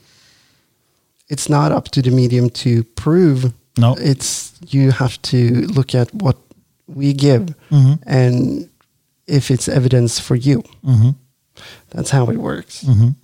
It's 1.29 1.47
not 1.49 1.71
up 1.71 1.89
to 1.91 2.01
the 2.01 2.11
medium 2.11 2.49
to 2.49 2.83
prove. 2.95 3.53
No. 3.77 3.95
It's 3.99 4.53
you 4.69 4.91
have 4.91 5.21
to 5.21 5.37
look 5.75 5.95
at 5.95 6.13
what 6.13 6.37
we 6.87 7.13
give 7.13 7.53
Mm-hmm. 7.71 7.93
and 8.05 8.69
if 9.27 9.49
it's 9.49 9.67
evidence 9.67 10.19
for 10.19 10.35
you. 10.35 10.61
Mm-hmm. 10.83 11.11
That's 11.89 12.09
how 12.11 12.29
it 12.29 12.37
works. 12.37 12.83
And 12.83 13.15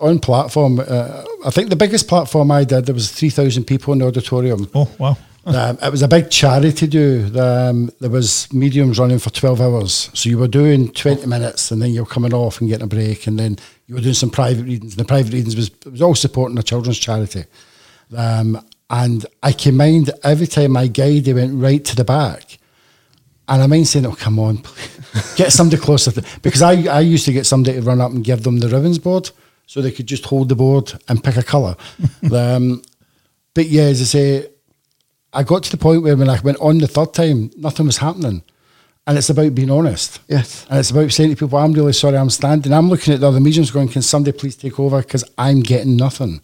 on 0.00 0.18
platform, 0.18 0.80
uh, 0.80 1.24
I 1.44 1.50
think 1.50 1.70
the 1.70 1.76
biggest 1.76 2.08
platform 2.08 2.50
I 2.50 2.64
did, 2.64 2.86
there 2.86 2.94
was 2.94 3.10
3,000 3.10 3.64
people 3.64 3.92
in 3.92 3.98
the 4.00 4.06
auditorium. 4.06 4.68
Oh 4.74 4.90
wow. 4.98 5.16
Um, 5.44 5.76
it 5.82 5.90
was 5.90 6.02
a 6.02 6.08
big 6.08 6.30
charity 6.30 6.86
do. 6.86 7.28
Um, 7.36 7.90
there 7.98 8.10
was 8.10 8.46
mediums 8.52 9.00
running 9.00 9.18
for 9.18 9.30
12 9.30 9.60
hours. 9.60 10.08
So 10.14 10.28
you 10.28 10.38
were 10.38 10.46
doing 10.46 10.92
20 10.92 11.26
minutes 11.26 11.72
and 11.72 11.82
then 11.82 11.90
you 11.90 12.02
were 12.02 12.08
coming 12.08 12.32
off 12.32 12.60
and 12.60 12.70
getting 12.70 12.84
a 12.84 12.86
break. 12.86 13.26
And 13.26 13.40
then 13.40 13.58
you 13.88 13.96
were 13.96 14.00
doing 14.00 14.14
some 14.14 14.30
private 14.30 14.62
readings. 14.62 14.92
And 14.92 15.00
the 15.00 15.04
private 15.04 15.32
readings 15.32 15.56
was, 15.56 15.66
it 15.84 15.90
was 15.90 16.00
all 16.00 16.14
supporting 16.14 16.56
a 16.58 16.62
children's 16.62 17.00
charity. 17.00 17.44
Um, 18.16 18.64
and 18.88 19.26
I 19.42 19.50
can 19.50 19.76
mind 19.76 20.12
every 20.22 20.46
time 20.46 20.70
my 20.70 20.86
guide, 20.86 21.24
they 21.24 21.34
went 21.34 21.60
right 21.60 21.84
to 21.86 21.96
the 21.96 22.04
back. 22.04 22.58
And 23.48 23.62
I 23.62 23.66
mind 23.66 23.88
saying, 23.88 24.06
oh, 24.06 24.12
come 24.12 24.38
on, 24.38 24.58
please. 24.58 25.34
get 25.36 25.52
somebody 25.52 25.82
closer. 25.82 26.12
To, 26.12 26.24
because 26.42 26.62
I, 26.62 26.84
I 26.84 27.00
used 27.00 27.24
to 27.24 27.32
get 27.32 27.46
somebody 27.46 27.80
to 27.80 27.82
run 27.82 28.00
up 28.00 28.12
and 28.12 28.22
give 28.22 28.44
them 28.44 28.60
the 28.60 28.68
ribbons 28.68 29.00
board 29.00 29.32
so 29.72 29.80
they 29.80 29.90
could 29.90 30.06
just 30.06 30.26
hold 30.26 30.50
the 30.50 30.54
board 30.54 30.92
and 31.08 31.24
pick 31.24 31.38
a 31.38 31.42
colour. 31.42 31.74
um, 32.34 32.82
but 33.54 33.68
yeah, 33.68 33.84
as 33.84 34.02
I 34.02 34.04
say, 34.04 34.48
I 35.32 35.44
got 35.44 35.62
to 35.62 35.70
the 35.70 35.78
point 35.78 36.02
where 36.02 36.14
when 36.14 36.28
I 36.28 36.38
went 36.42 36.58
on 36.58 36.76
the 36.76 36.86
third 36.86 37.14
time, 37.14 37.50
nothing 37.56 37.86
was 37.86 37.96
happening. 37.96 38.42
And 39.06 39.16
it's 39.16 39.30
about 39.30 39.54
being 39.54 39.70
honest. 39.70 40.20
Yes. 40.28 40.66
And 40.68 40.78
it's 40.78 40.90
about 40.90 41.10
saying 41.10 41.30
to 41.30 41.36
people, 41.36 41.56
I'm 41.58 41.72
really 41.72 41.94
sorry 41.94 42.18
I'm 42.18 42.28
standing. 42.28 42.70
I'm 42.70 42.90
looking 42.90 43.14
at 43.14 43.20
the 43.20 43.28
other 43.28 43.40
mediums 43.40 43.70
going, 43.70 43.88
can 43.88 44.02
somebody 44.02 44.36
please 44.36 44.56
take 44.56 44.78
over? 44.78 45.00
Because 45.00 45.24
I'm 45.38 45.60
getting 45.60 45.96
nothing. 45.96 46.42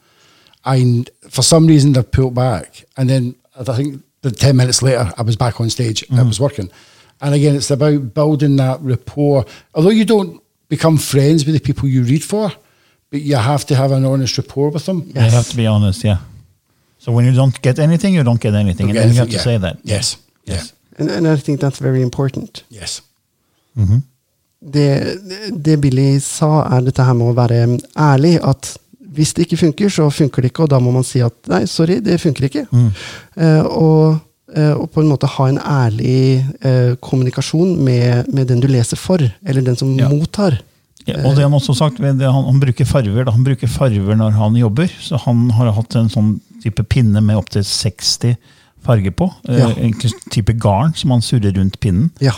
I, 0.65 1.05
for 1.29 1.43
some 1.43 1.67
reason, 1.67 1.93
they've 1.93 2.11
pulled 2.11 2.35
back. 2.35 2.87
And 2.97 3.11
then 3.11 3.35
I 3.61 3.63
think 3.75 4.03
the 4.23 4.31
10 4.31 4.57
minutes 4.57 4.81
later, 4.81 5.13
I 5.19 5.21
was 5.21 5.37
back 5.37 5.61
on 5.61 5.69
stage. 5.69 6.03
It 6.03 6.11
was 6.13 6.41
working. 6.41 6.71
And 7.21 7.35
again, 7.35 7.57
it's 7.57 7.71
about 7.71 8.15
building 8.15 8.57
that 8.57 8.81
rapport. 8.81 9.45
Although 9.75 9.91
you 9.91 10.07
don't 10.07 10.43
become 10.71 10.97
friends 10.97 11.45
with 11.45 11.55
the 11.55 11.61
people 11.61 11.91
you 11.91 12.05
read 12.05 12.25
for, 12.25 12.53
but 13.11 13.21
you 13.21 13.37
have 13.37 13.65
to 13.67 13.75
have 13.75 13.93
an 13.97 14.05
honest 14.05 14.37
rapport 14.39 14.71
with 14.73 14.85
them. 14.85 15.03
You 15.15 15.21
have 15.21 15.49
to 15.51 15.57
be 15.57 15.67
honest, 15.67 16.05
yeah. 16.05 16.19
So 16.99 17.13
when 17.13 17.25
you 17.27 17.33
don't 17.33 17.61
get 17.63 17.79
anything, 17.79 18.15
you 18.15 18.23
don't 18.25 18.41
get 18.41 18.55
anything, 18.55 18.91
and 18.91 18.97
then 18.99 19.09
you 19.13 19.19
have 19.19 19.29
to 19.31 19.35
Yeah. 19.37 19.45
say 19.45 19.59
that. 19.59 19.77
Yes. 19.85 20.17
Yes. 20.47 20.73
And, 20.99 21.11
and 21.11 21.27
I 21.29 21.37
think 21.37 21.61
that's 21.61 21.79
very 21.81 22.03
important. 22.03 22.65
Yes. 22.71 23.03
Det, 24.73 25.19
det 25.65 25.77
Billy 25.81 26.19
sa, 26.21 26.65
er 26.67 26.81
dette 26.89 27.05
her 27.07 27.15
med 27.15 27.31
å 27.31 27.35
være 27.37 27.61
ærlig. 27.95 28.39
At 28.43 28.73
hvis 29.15 29.33
det 29.37 29.47
ikke 29.47 29.61
funker, 29.63 29.89
så 29.93 30.09
funker 30.11 30.43
det 30.43 30.51
ikke, 30.53 30.65
og 30.67 30.73
da 30.73 30.81
må 30.83 30.91
man 30.95 31.07
si 31.07 31.21
at 31.25 31.35
nei, 31.51 31.63
sorry, 31.71 32.01
det 32.05 32.19
funker 32.21 32.49
ikke. 32.49 32.65
Eh, 33.39 33.63
og, 33.65 34.19
uh, 34.57 34.75
og 34.81 34.91
på 34.95 35.01
en 35.05 35.09
måte 35.13 35.31
ha 35.31 35.47
en 35.49 35.61
ærlig 35.63 36.43
uh, 36.65 36.97
kommunikasjon 37.05 37.77
med, 37.85 38.29
med 38.35 38.51
den 38.51 38.61
du 38.61 38.67
leser 38.71 38.99
for, 39.01 39.23
eller 39.47 39.63
den 39.63 39.77
som 39.79 39.95
Ja. 39.99 40.09
mottar. 40.11 40.59
Ja, 41.09 41.23
og 41.25 41.37
det 41.37 41.45
han 41.47 41.55
også 41.57 41.75
sagt, 41.79 41.99
han, 42.03 42.21
han 42.21 42.61
bruker 42.61 42.85
farver 42.89 43.25
da. 43.25 43.33
Han 43.35 43.45
bruker 43.47 43.71
farver 43.71 44.17
når 44.19 44.37
han 44.37 44.57
jobber. 44.61 44.91
Så 45.01 45.19
han 45.25 45.49
har 45.57 45.73
hatt 45.73 45.97
en 45.97 46.09
sånn 46.13 46.35
type 46.63 46.85
pinne 46.91 47.23
med 47.25 47.39
opptil 47.41 47.65
60 47.65 48.37
farger 48.85 49.11
på. 49.17 49.31
eh, 49.49 49.59
Ja. 49.59 49.69
En 49.77 49.93
type 50.31 50.53
garn 50.61 50.95
som 50.95 51.11
han 51.11 51.21
surrer 51.25 51.55
rundt 51.57 51.79
pinnen. 51.81 52.11
Ja. 52.21 52.33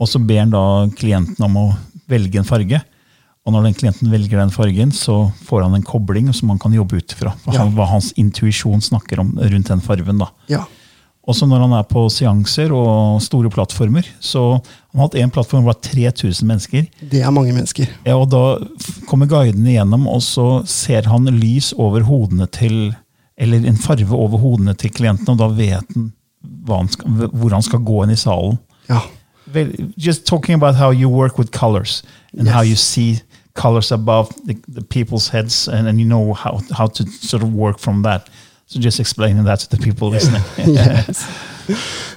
Og 0.00 0.08
så 0.10 0.18
ber 0.24 0.40
han 0.44 0.50
da 0.54 0.64
klienten 0.96 1.44
om 1.44 1.56
å 1.56 1.66
velge 2.10 2.38
en 2.40 2.44
farge. 2.48 2.80
Og 3.44 3.52
når 3.52 3.66
den 3.68 3.74
klienten 3.76 4.10
velger 4.10 4.38
den 4.40 4.50
fargen, 4.50 4.90
så 4.92 5.30
får 5.44 5.62
han 5.66 5.74
en 5.74 5.82
kobling 5.84 6.30
som 6.32 6.48
han 6.48 6.58
kan 6.58 6.72
jobbe 6.72 6.96
ut 6.96 7.12
fra. 7.12 7.34
Hva 7.44 7.86
hans 7.90 8.12
intuisjon 8.16 8.80
snakker 8.80 9.20
om 9.20 9.34
rundt 9.36 9.68
den 9.68 9.80
fargen. 9.84 10.18
da. 10.18 10.30
ja. 10.48 10.64
Også 11.26 11.46
når 11.48 11.62
han 11.64 11.72
er 11.78 11.86
på 11.88 12.02
seanser 12.12 12.72
og 12.76 13.22
store 13.24 13.48
plattformer. 13.52 14.04
Så 14.20 14.42
han 14.58 14.98
har 15.00 15.06
hatt 15.06 15.16
én 15.22 15.32
plattform 15.32 15.64
hvor 15.64 15.72
det 15.72 15.88
var 15.88 16.10
3000 16.12 16.48
mennesker. 16.50 16.88
Det 17.00 17.22
er 17.24 17.32
mange 17.32 17.54
mennesker. 17.56 17.88
Ja, 18.04 18.18
og 18.20 18.28
Da 18.34 18.42
kommer 19.08 19.26
guidene 19.30 19.72
igjennom, 19.72 20.04
og 20.10 20.20
så 20.22 20.62
ser 20.68 21.08
han 21.08 21.24
lys 21.32 21.72
over 21.78 22.04
hodene 22.04 22.46
til 22.52 22.94
Eller 23.36 23.64
en 23.66 23.76
farve 23.76 24.14
over 24.14 24.38
hodene 24.38 24.76
til 24.78 24.92
klientene, 24.94 25.32
og 25.34 25.38
da 25.40 25.48
vet 25.58 25.88
han 25.96 26.12
han 26.68 26.88
skal, 26.88 27.10
hvor 27.32 27.50
han 27.50 27.62
skal 27.66 27.80
gå 27.82 28.02
inn 28.04 28.12
i 28.14 28.16
salen. 28.20 28.58
Ja. 28.88 29.00
Just 29.96 30.26
talking 30.26 30.54
about 30.54 30.76
how 30.76 30.92
you 30.92 31.08
work 31.08 31.38
with 31.38 31.50
colors 31.50 32.02
and 32.38 32.48
how 32.48 32.62
Yes. 32.62 32.68
you 32.70 32.76
see 32.76 33.20
colors 33.54 33.90
above 33.92 34.28
the, 34.46 34.54
the 34.68 34.82
people's 34.82 35.28
heads, 35.30 35.68
and, 35.68 35.88
and 35.88 35.98
you 36.00 36.06
know 36.06 36.32
how, 36.32 36.60
how 36.72 36.86
to 36.86 37.04
sort 37.22 37.42
of 37.42 37.52
work 37.54 37.78
from 37.78 38.02
that. 38.02 38.28
So 38.66 38.80
just 38.80 38.98
explaining 39.00 39.44
that 39.44 39.60
to 39.60 39.68
the 39.76 39.82
people 39.82 40.10
listening. 40.10 40.42
Yes. 40.74 41.24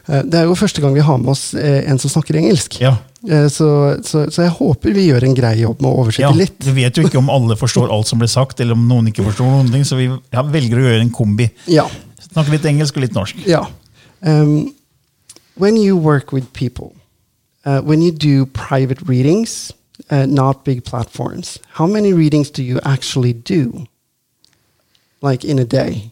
Eh, 0.07 0.23
Det 0.23 0.33
er 0.39 0.43
jo 0.47 0.55
første 0.55 0.81
gang 0.81 0.93
vi 0.95 1.03
har 1.03 1.17
med 1.19 1.29
oss 1.33 1.53
eh, 1.53 1.83
en 1.91 1.99
som 1.99 2.09
snakker 2.11 2.35
engelsk. 2.39 2.79
ja. 2.81 2.95
Eh, 3.27 3.47
Så, 3.51 3.67
så, 4.03 4.25
så 4.31 4.41
jeg 4.45 4.51
håper 4.55 4.93
vi 4.95 5.07
gjør 5.09 5.23
en 5.27 5.35
grei 5.35 5.55
jobb 5.61 5.81
med 5.81 5.89
å 5.91 6.01
oversette 6.03 6.23
Ja, 6.23 6.31
litt. 6.35 6.55
Vi 6.63 6.71
vet 6.83 6.97
jo 6.97 7.03
ikke 7.07 7.19
om 7.19 7.29
alle 7.33 7.55
forstår 7.59 7.91
alt 7.91 8.07
som 8.07 8.19
blir 8.19 8.31
sagt, 8.31 8.59
eller 8.63 8.73
om 8.77 8.87
noen 8.87 9.07
ikke 9.11 9.23
forstår 9.27 9.49
noen 9.51 9.71
ting, 9.71 9.83
så 9.85 9.97
vi 9.99 10.07
ja, 10.07 10.43
velger 10.43 10.79
å 10.79 10.85
gjøre 10.87 11.01
en 11.03 11.11
kombi. 11.15 11.49
Ja. 11.67 11.87
Snakke 12.31 12.51
litt 12.55 12.65
engelsk 12.69 12.95
og 12.99 13.03
litt 13.07 13.15
norsk. 13.17 13.43
Ja. 13.47 13.65
Um, 14.21 14.73
when 15.57 15.75
you 15.77 15.97
work 15.97 16.31
with 16.31 16.47
people, 16.53 16.93
uh, 17.65 17.81
when 17.81 18.01
you 18.01 18.11
do 18.11 18.45
private 18.45 19.01
readings, 19.07 19.71
uh, 20.11 20.25
not 20.25 20.63
big 20.63 20.83
platforms, 20.85 21.57
how 21.79 21.87
many 21.87 22.13
readings 22.13 22.49
do 22.51 22.63
you 22.63 22.79
actually 22.85 23.33
do? 23.33 23.85
Like 25.21 25.43
in 25.43 25.59
a 25.59 25.65
day? 25.65 26.11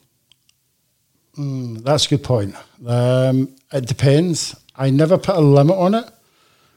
Mm, 1.38 1.84
that's 1.84 2.06
a 2.06 2.10
good 2.10 2.24
point. 2.24 2.56
Um, 2.86 3.56
it 3.72 3.86
depends. 3.86 4.56
I 4.76 4.90
never 4.90 5.18
put 5.18 5.36
a 5.36 5.42
limit 5.42 5.76
on 5.78 5.96
it 5.96 6.10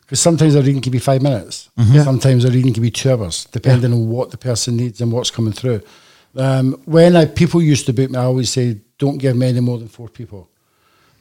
because 0.02 0.20
sometimes 0.20 0.54
a 0.54 0.62
reading 0.62 0.80
can 0.80 0.92
be 0.92 0.98
five 0.98 1.22
minutes. 1.22 1.68
Yeah. 1.76 2.04
Sometimes 2.04 2.44
a 2.44 2.50
reading 2.50 2.72
can 2.72 2.82
be 2.82 2.90
two 2.90 3.10
hours, 3.12 3.44
depending 3.46 3.92
on 3.92 4.08
what 4.08 4.30
the 4.30 4.38
person 4.38 4.76
needs 4.76 5.00
and 5.00 5.12
what's 5.12 5.30
coming 5.30 5.52
through. 5.52 5.82
Um, 6.36 6.80
when 6.84 7.16
I, 7.16 7.26
people 7.26 7.60
used 7.60 7.86
to 7.86 7.92
book 7.92 8.10
me, 8.10 8.18
I 8.18 8.24
always 8.24 8.50
say, 8.50 8.78
don't 8.98 9.18
give 9.18 9.36
me 9.36 9.48
any 9.48 9.60
more 9.60 9.78
than 9.78 9.88
four 9.88 10.08
people. 10.08 10.48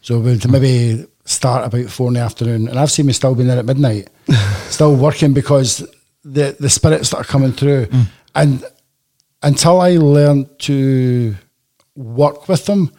So 0.02 0.19
we 0.19 0.32
would 0.32 0.52
maybe 0.52 1.06
start 1.26 1.65
about 1.65 1.89
four 1.89 2.08
in 2.08 2.13
the 2.13 2.21
afternoon, 2.21 2.67
and 2.69 2.80
I've 2.80 2.91
seen 2.91 3.08
me 3.08 3.13
still 3.13 3.36
being 3.36 3.47
there 3.47 3.58
at 3.60 3.65
midnight, 3.65 4.10
still 4.69 4.95
working 4.95 5.34
because 5.34 5.86
the 6.23 6.56
the 6.60 6.69
spirits 6.69 7.10
that 7.10 7.17
are 7.17 7.23
coming 7.23 7.52
through, 7.52 7.88
and 8.36 8.63
until 9.43 9.82
I 9.82 9.97
learned 9.97 10.60
to 10.60 11.36
work 11.95 12.47
with 12.47 12.65
them, 12.67 12.91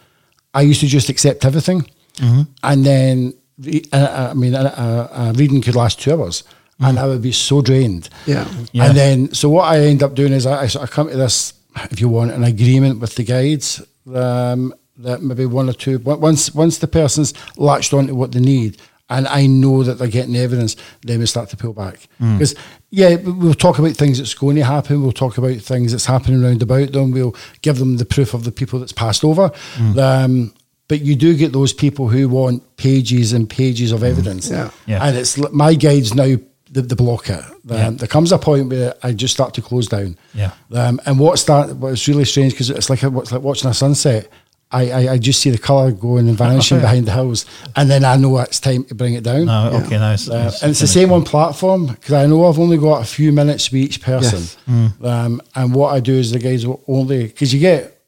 I 0.53 0.61
used 0.61 0.81
to 0.81 0.87
just 0.87 1.09
accept 1.09 1.45
everything, 1.45 1.81
mm-hmm. 2.15 2.41
and 2.63 2.85
then 2.85 3.33
re- 3.59 3.83
uh, 3.93 3.97
uh 3.97 4.27
I 4.31 4.33
mean, 4.33 4.55
a, 4.55 4.59
a, 4.59 5.09
a 5.13 5.33
reading 5.33 5.61
could 5.61 5.75
last 5.75 5.99
two 5.99 6.13
hours, 6.13 6.43
and 6.79 6.97
mm-hmm. 6.97 7.05
I 7.05 7.07
would 7.07 7.21
be 7.21 7.31
so 7.31 7.61
drained. 7.61 8.09
Yeah. 8.25 8.47
Yeah. 8.71 8.85
And 8.85 8.97
then, 8.97 9.33
so 9.33 9.49
what 9.49 9.65
I 9.73 9.79
end 9.79 10.03
up 10.03 10.15
doing 10.15 10.33
is 10.33 10.45
I, 10.45 10.63
I 10.63 10.67
sort 10.67 10.83
of 10.83 10.91
come 10.91 11.09
to 11.09 11.17
this, 11.17 11.53
if 11.91 12.01
you 12.01 12.09
want, 12.09 12.31
an 12.31 12.43
agreement 12.43 12.99
with 12.99 13.15
the 13.15 13.23
guides. 13.23 13.81
Um, 14.13 14.73
that 14.99 15.21
maybe 15.21 15.45
one 15.45 15.69
or 15.69 15.73
two 15.73 15.97
once 15.99 16.53
once 16.53 16.79
the 16.79 16.87
person's 16.87 17.33
latched 17.57 17.93
onto 17.93 18.13
what 18.15 18.31
they 18.33 18.39
need, 18.39 18.77
and 19.09 19.27
I 19.27 19.47
know 19.47 19.83
that 19.83 19.95
they're 19.95 20.07
getting 20.07 20.35
evidence, 20.35 20.75
then 21.01 21.19
we 21.19 21.25
start 21.25 21.49
to 21.49 21.57
pull 21.57 21.73
back. 21.73 22.07
Mm. 22.21 22.37
Because 22.37 22.55
yeah, 22.91 23.15
we- 23.15 23.31
we'll 23.31 23.53
talk 23.53 23.79
about 23.79 23.91
things 23.95 24.17
that's 24.17 24.33
going 24.33 24.55
to 24.55 24.63
happen. 24.65 25.01
We'll 25.01 25.11
talk 25.11 25.37
about 25.37 25.57
things 25.57 25.91
that's 25.91 26.05
happening 26.05 26.43
around 26.43 26.61
about 26.61 26.91
them. 26.91 27.11
We'll 27.11 27.35
give 27.61 27.77
them 27.79 27.97
the 27.97 28.05
proof 28.05 28.33
of 28.33 28.43
the 28.43 28.51
people 28.51 28.79
that's 28.79 28.91
passed 28.93 29.23
over. 29.23 29.51
Um, 29.97 30.53
but 30.87 31.01
you 31.01 31.15
do 31.15 31.35
get 31.37 31.51
those 31.53 31.71
people 31.71 32.07
who 32.09 32.27
want 32.27 32.63
pages 32.77 33.31
and 33.33 33.47
pages 33.49 33.91
of 33.91 34.03
evidence. 34.03 34.49
Yeah. 34.49 34.71
Yeah. 34.87 35.03
And 35.05 35.15
it's 35.17 35.37
my 35.51 35.75
guides 35.75 36.15
now 36.15 36.35
the, 36.71 36.81
the 36.83 36.95
block 36.95 37.29
it. 37.29 37.43
Um, 37.45 37.53
Yeah. 37.67 37.89
There 37.91 38.07
comes 38.07 38.31
a 38.31 38.37
point 38.39 38.69
where 38.69 38.93
I 39.03 39.11
just 39.13 39.33
start 39.33 39.53
to 39.55 39.61
close 39.61 39.87
down. 39.87 40.17
Yeah. 40.33 40.51
Um, 40.73 40.99
and 41.05 41.19
what 41.19 41.37
start 41.39 41.75
what's 41.75 42.07
really 42.07 42.25
strange 42.25 42.53
because 42.53 42.69
it's 42.71 42.89
like 42.89 43.03
a, 43.03 43.15
it's 43.19 43.31
like 43.31 43.41
watching 43.41 43.69
a 43.69 43.73
sunset. 43.73 44.29
I, 44.71 44.91
I, 44.91 45.11
I 45.13 45.17
just 45.17 45.41
see 45.41 45.49
the 45.49 45.57
colour 45.57 45.91
going 45.91 46.27
and 46.27 46.37
vanishing 46.37 46.77
yeah. 46.77 46.83
behind 46.87 47.07
the 47.07 47.11
hills, 47.11 47.45
and 47.75 47.89
then 47.89 48.05
I 48.05 48.17
know 48.17 48.37
it's 48.39 48.59
time 48.59 48.83
to 48.85 48.95
bring 48.95 49.15
it 49.15 49.23
down. 49.23 49.45
No, 49.45 49.81
okay, 49.85 49.97
nice. 49.97 50.29
Uh, 50.29 50.51
and 50.61 50.69
it's 50.71 50.79
the 50.79 50.87
same 50.87 51.11
on 51.11 51.23
platform 51.23 51.87
because 51.87 52.13
I 52.13 52.27
know 52.27 52.45
I've 52.45 52.59
only 52.59 52.77
got 52.77 53.01
a 53.01 53.05
few 53.05 53.31
minutes 53.31 53.71
with 53.71 53.81
each 53.81 54.01
person. 54.01 54.41
Yes. 54.67 54.91
Um, 55.03 55.41
and 55.55 55.73
what 55.73 55.93
I 55.95 55.99
do 55.99 56.13
is 56.13 56.31
the 56.31 56.39
guys 56.39 56.67
will 56.67 56.83
only 56.87 57.23
because 57.27 57.51
you 57.53 57.59
get, 57.59 57.99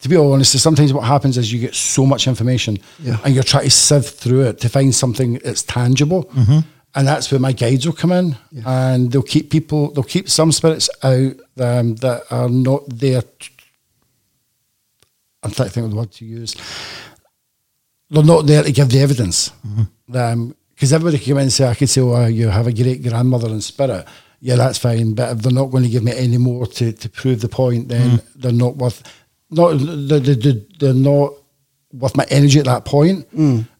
to 0.00 0.08
be 0.08 0.16
honest, 0.16 0.58
sometimes 0.58 0.92
what 0.94 1.04
happens 1.04 1.36
is 1.36 1.52
you 1.52 1.58
get 1.60 1.74
so 1.74 2.06
much 2.06 2.26
information 2.26 2.78
Yeah. 3.00 3.18
and 3.24 3.34
you're 3.34 3.44
trying 3.44 3.64
to 3.64 3.70
sift 3.70 4.18
through 4.18 4.42
it 4.42 4.60
to 4.60 4.68
find 4.70 4.94
something 4.94 5.34
that's 5.44 5.62
tangible. 5.62 6.30
And 6.94 7.06
that's 7.06 7.30
where 7.30 7.38
my 7.40 7.52
guides 7.52 7.84
will 7.84 7.92
come 7.92 8.12
in, 8.12 8.36
and 8.64 9.12
they'll 9.12 9.20
keep 9.22 9.50
people, 9.50 9.90
they'll 9.92 10.02
keep 10.02 10.30
some 10.30 10.50
spirits 10.50 10.88
out 11.02 11.34
um, 11.60 11.96
that 11.96 12.22
are 12.30 12.48
not 12.48 12.84
there. 12.88 13.20
t- 13.20 13.50
I'm 15.42 15.50
trying 15.50 15.68
to 15.68 15.74
think 15.74 15.84
of 15.84 15.90
the 15.90 15.96
word 15.96 16.12
to 16.12 16.24
use 16.24 16.56
they're 18.10 18.22
not 18.24 18.46
there 18.46 18.62
to 18.62 18.72
give 18.72 18.90
the 18.90 19.00
evidence. 19.00 19.50
Because 20.06 20.92
everybody 20.92 21.18
can 21.18 21.32
come 21.32 21.38
in 21.38 21.42
and 21.44 21.52
say, 21.52 21.68
I 21.68 21.74
could 21.74 21.88
say, 21.88 22.00
oh, 22.00 22.26
you 22.26 22.48
have 22.48 22.66
a 22.66 22.72
great 22.72 23.02
grandmother 23.02 23.48
in 23.48 23.60
spirit. 23.60 24.06
Yeah, 24.40 24.56
that's 24.56 24.78
fine. 24.78 25.14
But 25.14 25.32
if 25.32 25.38
they're 25.42 25.52
not 25.52 25.66
going 25.66 25.82
to 25.84 25.88
give 25.88 26.04
me 26.04 26.12
any 26.14 26.38
more 26.38 26.66
to, 26.66 26.92
to 26.92 27.08
prove 27.08 27.40
the 27.40 27.48
point, 27.48 27.88
then 27.88 28.20
they're 28.36 28.52
not 28.52 28.76
worth, 28.76 29.02
not, 29.50 29.70
they're, 29.78 30.20
they're, 30.78 30.94
not 30.94 31.32
worth 31.92 32.16
my 32.16 32.26
energy 32.30 32.58
at 32.58 32.66
that 32.66 32.84
point. 32.84 33.26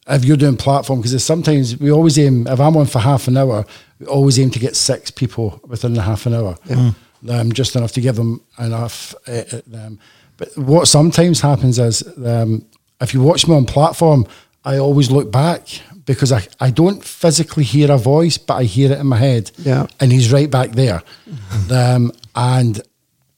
If 0.08 0.24
you're 0.24 0.36
doing 0.36 0.56
platform, 0.56 1.00
because 1.02 1.22
sometimes 1.24 1.78
we 1.78 1.90
always 1.92 2.18
aim, 2.18 2.46
if 2.46 2.58
I'm 2.60 2.76
on 2.76 2.86
for 2.86 3.00
half 3.00 3.28
an 3.28 3.36
hour, 3.36 3.64
we 4.00 4.06
always 4.06 4.38
aim 4.40 4.50
to 4.50 4.58
get 4.58 4.76
six 4.76 5.10
people 5.10 5.60
within 5.66 5.94
the 5.94 6.02
half 6.02 6.26
an 6.26 6.34
hour. 6.34 6.56
Um, 7.28 7.52
just 7.52 7.74
enough 7.76 7.92
to 7.92 8.00
give 8.00 8.16
them 8.16 8.40
enough. 8.58 9.14
Uh, 9.26 9.42
um, 9.74 9.98
but 10.36 10.56
what 10.56 10.88
sometimes 10.88 11.40
happens 11.40 11.78
is, 11.78 12.02
um, 12.24 12.66
if 13.00 13.14
you 13.14 13.22
watch 13.22 13.46
me 13.46 13.54
on 13.54 13.64
platform, 13.64 14.26
I 14.64 14.78
always 14.78 15.10
look 15.10 15.30
back 15.30 15.68
because 16.04 16.32
I, 16.32 16.46
I 16.60 16.70
don't 16.70 17.04
physically 17.04 17.64
hear 17.64 17.90
a 17.90 17.98
voice, 17.98 18.38
but 18.38 18.54
I 18.54 18.64
hear 18.64 18.92
it 18.92 18.98
in 18.98 19.06
my 19.06 19.16
head. 19.16 19.50
Yeah. 19.58 19.86
And 20.00 20.12
he's 20.12 20.32
right 20.32 20.50
back 20.50 20.70
there. 20.70 21.02
um, 21.70 22.12
and 22.34 22.80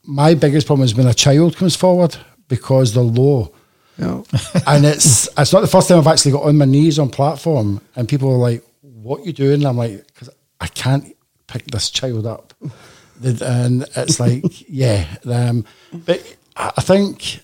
my 0.05 0.35
biggest 0.35 0.67
problem 0.67 0.85
is 0.85 0.95
when 0.95 1.07
a 1.07 1.15
child 1.15 1.57
comes 1.57 1.77
forward 1.77 2.17
because 2.49 2.95
they're 2.95 3.03
low. 3.03 3.53
Yeah. 3.99 4.23
and 4.67 4.85
it's 4.85 5.29
it's 5.37 5.53
not 5.53 5.61
the 5.61 5.67
first 5.67 5.89
time 5.89 5.99
I've 5.99 6.07
actually 6.07 6.33
got 6.33 6.45
on 6.45 6.57
my 6.57 6.65
knees 6.65 6.99
on 6.99 7.11
platform 7.11 7.81
and 7.97 8.09
people 8.09 8.31
are 8.33 8.39
like, 8.39 8.65
"What 8.81 9.27
you 9.27 9.33
doing?" 9.33 9.55
And 9.55 9.67
I'm 9.67 9.77
like, 9.77 10.07
"Because 10.07 10.31
I 10.61 10.69
can't 10.69 11.17
pick 11.49 11.67
this 11.67 11.91
child 11.91 12.25
up," 12.25 12.55
and 13.25 13.85
it's 13.97 14.21
like, 14.21 14.45
yeah. 14.69 15.05
Um, 15.29 15.65
but 15.93 16.37
I 16.59 16.73
I 16.77 16.83
think 16.83 17.41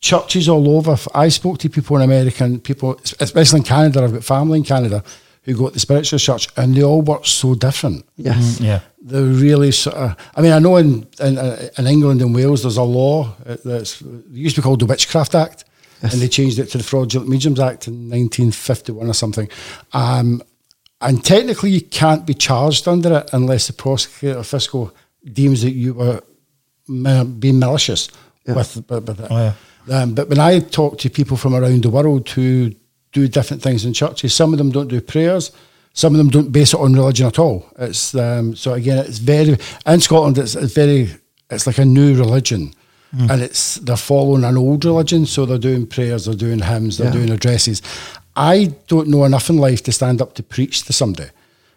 churches 0.00 0.48
all 0.48 0.68
over. 0.76 0.96
I 1.14 1.28
spoke 1.30 1.58
to 1.58 1.68
people 1.68 1.96
in 1.96 2.02
America 2.02 2.44
and 2.44 2.62
people, 2.62 2.98
especially 3.20 3.58
in 3.60 3.64
Canada. 3.64 4.04
I've 4.04 4.12
got 4.12 4.24
family 4.24 4.58
in 4.58 4.64
Canada 4.64 5.02
who 5.42 5.56
go 5.56 5.66
to 5.68 5.72
the 5.74 5.80
spiritual 5.80 6.18
church, 6.18 6.48
and 6.56 6.74
they 6.74 6.82
all 6.82 7.00
work 7.02 7.24
so 7.26 7.54
different 7.54 8.04
Yes. 8.16 8.60
Yeah. 8.60 8.80
they're 9.00 9.22
really 9.22 9.72
sort 9.72 9.96
of. 9.96 10.14
I 10.36 10.40
mean, 10.42 10.52
I 10.52 10.58
know 10.58 10.76
in 10.76 11.06
in, 11.20 11.38
in 11.78 11.86
England 11.86 12.22
and 12.22 12.34
Wales 12.34 12.62
there's 12.62 12.76
a 12.76 12.82
law 12.82 13.34
uh, 13.46 13.56
that's 13.64 14.00
it 14.02 14.06
used 14.30 14.54
to 14.56 14.60
be 14.60 14.64
called 14.64 14.80
the 14.80 14.86
Witchcraft 14.86 15.34
Act, 15.34 15.64
and 16.02 16.12
they 16.12 16.28
changed 16.28 16.58
it 16.58 16.70
to 16.70 16.78
the 16.78 16.84
Fraudulent 16.84 17.28
Mediums 17.30 17.60
Act 17.60 17.88
in 17.88 17.94
1951 18.10 19.08
or 19.08 19.14
something. 19.14 19.48
Um, 19.92 20.42
and 21.00 21.24
technically, 21.24 21.70
you 21.70 21.80
can't 21.80 22.24
be 22.26 22.34
charged 22.34 22.86
under 22.88 23.18
it 23.18 23.30
unless 23.32 23.66
the 23.68 23.72
prosecutor 23.72 24.38
or 24.38 24.44
fiscal 24.44 24.92
deems 25.24 25.62
that 25.62 25.70
you 25.72 25.94
were 25.94 26.20
being 27.40 27.58
malicious 27.58 28.08
Yeah. 28.48 28.54
with, 28.56 28.76
with, 28.88 29.08
with 29.08 29.20
it. 29.20 29.28
Oh, 29.30 29.54
yeah. 29.88 30.02
Um, 30.02 30.14
but 30.14 30.28
when 30.28 30.38
I 30.38 30.58
talk 30.60 30.98
to 30.98 31.10
people 31.10 31.36
from 31.36 31.54
around 31.54 31.82
the 31.82 31.90
world 31.90 32.28
who 32.30 32.72
do 33.12 33.28
different 33.28 33.62
things 33.62 33.84
in 33.84 33.92
churches, 33.94 34.34
some 34.34 34.52
of 34.52 34.58
them 34.58 34.70
don't 34.70 34.88
do 34.88 35.00
prayers. 35.00 35.50
Some 35.94 36.14
of 36.14 36.18
them 36.18 36.28
don't 36.28 36.52
base 36.52 36.74
it 36.74 36.80
on 36.80 36.92
religion 36.92 37.26
at 37.26 37.38
all. 37.38 37.66
It's 37.78 38.14
um, 38.14 38.54
so 38.54 38.74
again, 38.74 38.98
it's 38.98 39.18
very 39.18 39.56
in 39.86 40.00
Scotland. 40.00 40.38
It's, 40.38 40.54
it's 40.54 40.74
very, 40.74 41.10
it's 41.50 41.66
like 41.66 41.78
a 41.78 41.84
new 41.84 42.14
religion, 42.16 42.72
and 43.18 43.40
it's 43.42 43.76
they're 43.76 43.96
following 43.96 44.44
an 44.44 44.56
old 44.58 44.84
religion. 44.84 45.26
So 45.26 45.46
they're 45.46 45.58
doing 45.58 45.86
prayers, 45.86 46.26
they're 46.26 46.34
doing 46.34 46.60
hymns, 46.60 46.98
they're 46.98 47.08
Yeah. 47.08 47.12
doing 47.14 47.30
addresses. 47.30 47.82
I 48.36 48.74
don't 48.86 49.08
know 49.08 49.24
enough 49.24 49.50
in 49.50 49.56
life 49.56 49.82
to 49.84 49.92
stand 49.92 50.20
up 50.22 50.34
to 50.34 50.42
preach 50.42 50.84
to 50.84 50.92
somebody, 50.92 51.30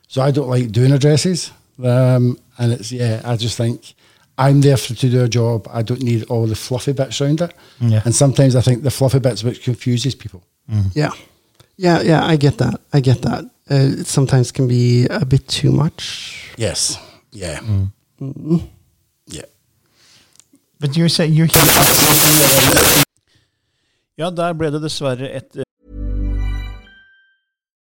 so 0.08 0.22
I 0.22 0.30
don't 0.32 0.50
like 0.50 0.72
doing 0.72 0.92
addresses. 0.92 1.52
Um, 1.82 2.38
and 2.60 2.74
it's 2.74 2.92
yeah, 2.92 3.22
I 3.24 3.38
just 3.38 3.58
think 3.58 3.96
I'm 4.38 4.62
there 4.62 4.78
for, 4.78 4.96
to 4.96 5.10
do 5.10 5.24
a 5.24 5.28
job. 5.28 5.68
I 5.72 5.82
don't 5.84 6.02
need 6.02 6.24
all 6.30 6.48
the 6.48 6.56
fluffy 6.56 6.94
bits 6.94 7.22
around 7.22 7.42
it. 7.42 7.54
Yeah. 7.80 8.02
And 8.06 8.16
sometimes 8.16 8.56
I 8.56 8.62
think 8.62 8.84
the 8.84 8.92
fluffy 8.92 9.20
bits 9.20 9.44
which 9.44 9.64
confuses 9.64 10.16
people. 10.16 10.44
Mm-hmm. 10.70 10.90
Yeah. 10.94 11.12
Yeah, 11.78 12.02
yeah, 12.02 12.26
I 12.26 12.38
get 12.38 12.58
that. 12.58 12.80
I 12.94 13.02
get 13.02 13.22
that. 13.22 13.46
Uh, 13.70 14.00
it 14.00 14.08
sometimes 14.08 14.52
can 14.52 14.68
be 14.68 15.08
a 15.10 15.26
bit 15.26 15.48
too 15.48 15.72
much. 15.72 16.52
Yes. 16.58 16.98
Yeah. 17.32 17.60
Mm-hmm. 17.60 18.26
Mm-hmm. 18.26 18.58
Yeah. 19.28 19.46
But 20.80 20.98
you're 20.98 21.10
saying 21.10 21.34
you're 21.34 21.48
here. 21.48 23.04
Ja, 24.18 24.30
der 24.30 24.54
ble 24.54 24.70
det 24.72 24.82
dessverre 24.84 25.30
et 25.34 25.56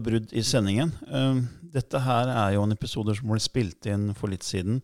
Brudd 0.00 0.32
i 0.32 0.42
sendingen. 0.46 0.92
Um, 1.08 1.44
Dette 1.72 2.00
her 2.04 2.28
er 2.28 2.54
jo 2.54 2.64
en 2.66 2.74
episode 2.74 3.14
som 3.16 3.30
ble 3.32 3.40
spilt 3.40 3.86
inn 3.88 4.10
for 4.16 4.32
litt 4.32 4.44
siden. 4.44 4.82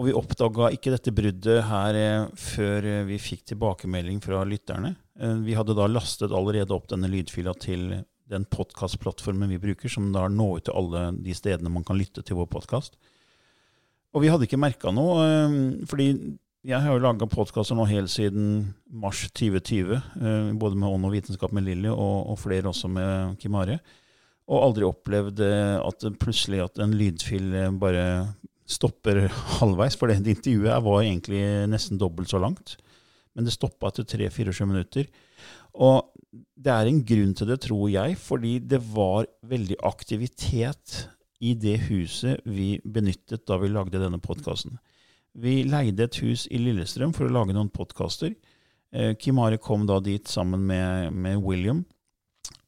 Og 0.00 0.06
vi 0.08 0.14
oppdaga 0.16 0.70
ikke 0.72 0.92
dette 0.94 1.12
bruddet 1.12 1.64
her 1.68 1.96
eh, 1.96 2.28
før 2.40 2.86
eh, 2.88 3.02
vi 3.04 3.18
fikk 3.20 3.42
tilbakemelding 3.50 4.22
fra 4.24 4.40
lytterne. 4.48 4.94
Eh, 5.20 5.34
Vi 5.44 5.56
hadde 5.58 5.76
da 5.76 5.84
lastet 5.90 6.32
allerede 6.32 6.72
opp 6.72 6.86
denne 6.88 7.10
lydfila 7.12 7.52
til 7.60 7.98
den 8.30 8.46
podkastplattformen 8.48 9.50
vi 9.52 9.58
bruker, 9.60 9.92
som 9.92 10.08
da 10.14 10.24
når 10.32 10.60
ut 10.60 10.68
til 10.68 10.78
alle 10.80 11.02
de 11.20 11.34
stedene 11.36 11.72
man 11.72 11.84
kan 11.84 11.98
lytte 12.00 12.24
til 12.24 12.38
vår 12.38 12.48
podkast. 12.48 12.96
Og 14.16 14.24
vi 14.24 14.30
hadde 14.32 14.48
ikke 14.48 14.60
merka 14.60 14.92
noe, 14.94 15.20
eh, 15.26 15.84
fordi 15.90 16.08
jeg 16.64 16.80
har 16.80 16.92
jo 16.92 17.00
laga 17.00 17.28
podkaster 17.28 17.76
nå 17.76 17.86
helt 17.88 18.12
siden 18.12 18.74
mars 18.88 19.26
2020, 19.32 19.96
eh, 19.96 20.52
både 20.56 20.76
med 20.80 20.88
Ånd 20.88 21.08
og 21.08 21.12
vitenskap 21.12 21.52
med 21.56 21.68
Lilly, 21.68 21.92
og, 21.92 22.32
og 22.32 22.40
flere 22.40 22.72
også 22.72 22.88
med 22.88 23.36
Kim 23.40 23.56
Are. 23.60 23.80
Og 24.50 24.64
aldri 24.66 24.86
opplevd 24.86 25.42
eh, 25.46 25.76
at 25.78 26.06
plutselig 26.18 26.64
at 26.64 26.80
en 26.82 26.94
lydfil 26.96 27.52
eh, 27.54 27.72
bare 27.80 28.04
stopper 28.70 29.28
halvveis. 29.60 29.96
For 29.98 30.10
det 30.10 30.20
intervjuet 30.20 30.72
her 30.72 30.82
var 30.84 31.04
egentlig 31.04 31.42
nesten 31.70 32.00
dobbelt 32.00 32.32
så 32.32 32.40
langt. 32.42 32.76
Men 33.34 33.46
det 33.46 33.54
stoppa 33.54 33.92
etter 33.92 34.08
3-24 34.10 34.66
minutter. 34.66 35.06
Og 35.78 36.10
det 36.34 36.72
er 36.74 36.90
en 36.90 37.00
grunn 37.06 37.34
til 37.38 37.50
det, 37.50 37.60
tror 37.62 37.86
jeg, 37.92 38.18
fordi 38.18 38.58
det 38.58 38.80
var 38.90 39.28
veldig 39.46 39.78
aktivitet 39.86 41.04
i 41.40 41.54
det 41.56 41.78
huset 41.86 42.42
vi 42.44 42.74
benyttet 42.84 43.46
da 43.48 43.56
vi 43.62 43.70
lagde 43.70 44.02
denne 44.02 44.20
podkasten. 44.20 44.76
Vi 45.38 45.62
leide 45.62 46.08
et 46.08 46.18
hus 46.24 46.48
i 46.50 46.58
Lillestrøm 46.58 47.14
for 47.16 47.28
å 47.28 47.32
lage 47.32 47.54
noen 47.54 47.70
podkaster. 47.72 48.34
Kimare 48.90 49.14
Kimari 49.22 49.58
kom 49.62 49.86
da 49.86 50.00
dit 50.02 50.26
sammen 50.28 50.66
med, 50.66 51.14
med 51.14 51.38
William 51.46 51.84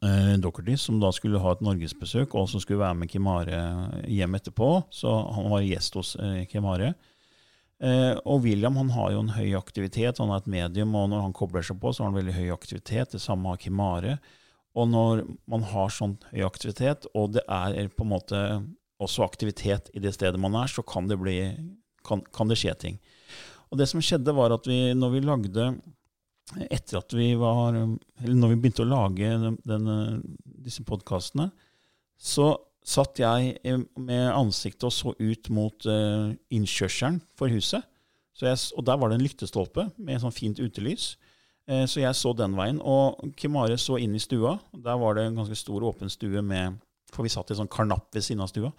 eh, 0.05 0.35
Docherty, 0.43 0.77
som 0.77 1.01
da 1.03 1.13
skulle 1.15 1.41
ha 1.43 1.55
et 1.55 1.65
norgesbesøk, 1.65 2.35
og 2.39 2.51
som 2.51 2.63
skulle 2.63 2.83
være 2.83 2.99
med 2.99 3.11
Kimare 3.13 3.63
hjem 4.11 4.39
etterpå. 4.39 4.71
Så 4.95 5.13
han 5.37 5.51
var 5.53 5.65
gjest 5.67 5.99
hos 5.99 6.15
eh, 6.21 6.45
Kimare. 6.51 6.93
Eh, 7.83 8.15
og 8.23 8.45
William 8.45 8.79
han 8.79 8.93
har 8.95 9.11
jo 9.15 9.25
en 9.25 9.33
høy 9.35 9.57
aktivitet, 9.59 10.21
han 10.23 10.31
er 10.31 10.43
et 10.43 10.53
medium, 10.55 10.95
og 10.95 11.09
når 11.11 11.27
han 11.27 11.35
kobler 11.37 11.67
seg 11.67 11.81
på, 11.83 11.91
så 11.91 12.05
har 12.05 12.13
han 12.13 12.21
veldig 12.21 12.37
høy 12.37 12.53
aktivitet. 12.55 13.17
Det 13.17 13.23
samme 13.23 13.51
har 13.51 13.63
Kimare. 13.63 14.19
Og 14.79 14.89
når 14.89 15.25
man 15.51 15.67
har 15.69 15.93
sånn 15.93 16.17
høy 16.31 16.45
aktivitet, 16.47 17.09
og 17.19 17.35
det 17.37 17.43
er 17.51 17.91
på 17.93 18.07
en 18.07 18.13
måte 18.15 18.43
også 19.03 19.25
aktivitet 19.27 19.91
i 19.97 20.03
det 20.03 20.15
stedet 20.15 20.41
man 20.41 20.55
er, 20.57 20.71
så 20.71 20.85
kan 20.87 21.09
det, 21.11 21.19
bli, 21.21 21.41
kan, 22.07 22.23
kan 22.33 22.49
det 22.49 22.61
skje 22.61 22.77
ting. 22.79 23.01
Og 23.73 23.81
det 23.81 23.89
som 23.91 24.03
skjedde, 24.05 24.35
var 24.37 24.55
at 24.55 24.69
vi, 24.69 24.93
når 24.97 25.13
vi 25.17 25.25
lagde 25.25 25.67
etter 26.69 26.99
at 27.01 27.15
vi 27.17 27.33
var 27.39 27.75
Eller 27.77 28.37
når 28.37 28.53
vi 28.53 28.59
begynte 28.61 28.85
å 28.85 28.91
lage 28.91 29.31
den, 29.45 29.57
den, 29.65 30.23
disse 30.43 30.85
podkastene, 30.87 31.51
så 32.19 32.53
satt 32.83 33.21
jeg 33.23 33.57
med 33.97 34.27
ansiktet 34.33 34.89
og 34.89 34.95
så 34.95 35.13
ut 35.19 35.51
mot 35.55 35.87
uh, 35.87 36.33
innkjørselen 36.51 37.21
for 37.39 37.53
huset. 37.53 37.87
Jeg, 38.43 38.59
og 38.75 38.87
der 38.87 38.99
var 38.99 39.11
det 39.11 39.21
en 39.21 39.23
lyktestolpe 39.23 39.85
med 40.03 40.23
sånn 40.23 40.35
fint 40.35 40.59
utelys. 40.59 41.13
Eh, 41.71 41.85
så 41.87 42.01
jeg 42.03 42.19
så 42.19 42.33
den 42.35 42.57
veien. 42.59 42.81
Og 42.83 43.35
Kim 43.39 43.57
Are 43.61 43.77
så 43.79 43.99
inn 44.03 44.17
i 44.17 44.23
stua. 44.23 44.57
Der 44.73 44.99
var 44.99 45.15
det 45.17 45.29
en 45.29 45.39
ganske 45.39 45.59
stor, 45.59 45.85
åpen 45.87 46.11
stue 46.11 46.43
med 46.43 46.81
For 47.13 47.27
vi 47.27 47.29
satt 47.29 47.51
i 47.53 47.59
sånn 47.59 47.69
karnapp 47.69 48.09
ved 48.15 48.25
siden 48.25 48.41
av 48.41 48.49
stua. 48.49 48.73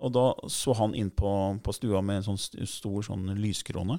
Og 0.00 0.12
da 0.14 0.28
så 0.48 0.72
han 0.78 0.94
inn 0.94 1.10
på, 1.10 1.30
på 1.58 1.72
stua 1.74 2.00
med 2.06 2.20
en 2.20 2.28
sånn 2.30 2.66
stor 2.70 3.02
sånn 3.02 3.32
lyskrone. 3.34 3.98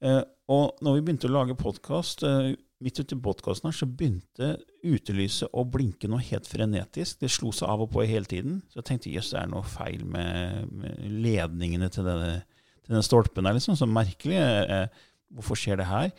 Eh, 0.00 0.22
og 0.50 0.80
når 0.84 0.96
vi 0.96 1.04
begynte 1.04 1.28
å 1.28 1.34
lage 1.34 1.56
podkast, 1.58 2.24
eh, 2.24 2.54
midt 2.80 3.00
ute 3.02 3.16
i 3.16 3.20
podkasten 3.20 3.68
her, 3.68 3.76
så 3.76 3.86
begynte 3.86 4.54
utelyset 4.82 5.52
å 5.52 5.66
blinke 5.68 6.08
noe 6.08 6.24
helt 6.24 6.48
frenetisk. 6.48 7.20
Det 7.20 7.30
slo 7.30 7.52
seg 7.52 7.68
av 7.68 7.84
og 7.84 7.92
på 7.92 8.06
hele 8.08 8.24
tiden. 8.24 8.62
Så 8.72 8.80
jeg 8.80 8.88
tenkte 8.88 9.12
jøss, 9.12 9.34
det 9.34 9.42
er 9.42 9.52
noe 9.52 9.62
feil 9.62 10.04
med, 10.08 10.72
med 10.72 11.04
ledningene 11.20 11.90
til 11.92 12.08
denne, 12.08 12.40
til 12.80 12.94
denne 12.94 13.04
stolpen 13.04 13.44
her, 13.44 13.58
liksom. 13.58 13.76
Så 13.76 13.88
merkelig. 13.88 14.40
Eh, 14.40 15.06
hvorfor 15.36 15.58
skjer 15.58 15.78
det 15.78 15.90
her? 15.90 16.10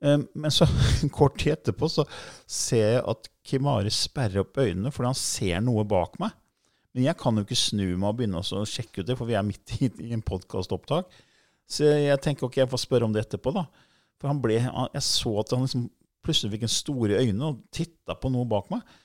Men 0.00 0.52
så 0.52 0.66
kort 1.16 1.38
tid 1.40 1.54
etterpå 1.54 1.88
så 1.88 2.04
ser 2.46 2.82
jeg 2.84 3.04
at 3.08 3.28
Kim 3.48 3.66
Are 3.66 3.90
sperrer 3.90 4.42
opp 4.42 4.58
øynene 4.60 4.92
fordi 4.92 5.08
han 5.08 5.16
ser 5.18 5.62
noe 5.64 5.86
bak 5.88 6.18
meg. 6.20 6.34
Men 6.94 7.08
jeg 7.08 7.18
kan 7.20 7.36
jo 7.36 7.44
ikke 7.44 7.58
snu 7.58 7.84
meg 7.96 8.08
og 8.08 8.18
begynne 8.20 8.40
å 8.40 8.64
sjekke 8.68 9.02
ut 9.02 9.08
det, 9.08 9.16
for 9.18 9.28
vi 9.28 9.36
er 9.36 9.44
midt 9.44 9.72
i, 9.80 9.88
i 10.04 10.12
en 10.16 10.24
podkastopptak. 10.24 11.08
Så 11.66 11.88
jeg 11.88 12.22
tenker 12.22 12.46
ok, 12.46 12.60
jeg 12.62 12.70
får 12.70 12.84
spørre 12.84 13.08
om 13.08 13.14
det 13.14 13.24
etterpå, 13.26 13.52
da. 13.54 13.66
For 14.20 14.30
han 14.30 14.40
ble, 14.42 14.60
jeg 14.62 15.02
så 15.04 15.32
at 15.42 15.52
han 15.52 15.66
liksom 15.66 15.88
plutselig 16.26 16.54
fikk 16.54 16.66
en 16.66 16.72
store 16.72 17.18
øyne 17.22 17.50
og 17.50 17.58
titta 17.74 18.16
på 18.18 18.30
noe 18.34 18.48
bak 18.50 18.70
meg. 18.72 18.96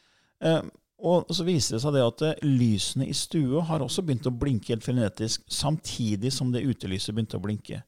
Eh, 0.46 0.62
og 1.02 1.30
så 1.34 1.46
viser 1.46 1.76
det 1.76 1.82
seg 1.84 1.96
det 1.96 2.04
at 2.06 2.24
eh, 2.28 2.44
lysene 2.46 3.08
i 3.10 3.16
stua 3.18 3.64
har 3.70 3.82
også 3.82 4.04
begynt 4.06 4.30
å 4.30 4.34
blinke 4.34 4.74
helt 4.74 4.86
frenetisk, 4.86 5.44
samtidig 5.50 6.32
som 6.34 6.54
det 6.54 6.64
utelyset 6.66 7.14
begynte 7.14 7.40
å 7.40 7.44
blinke. 7.44 7.82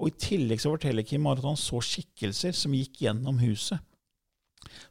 Og 0.00 0.08
i 0.08 0.16
tillegg 0.20 0.62
så 0.62 0.72
forteller 0.72 1.04
Kim 1.04 1.28
at 1.28 1.42
han 1.44 1.58
så 1.60 1.80
skikkelser 1.84 2.56
som 2.56 2.76
gikk 2.76 3.02
gjennom 3.04 3.40
huset. 3.42 3.80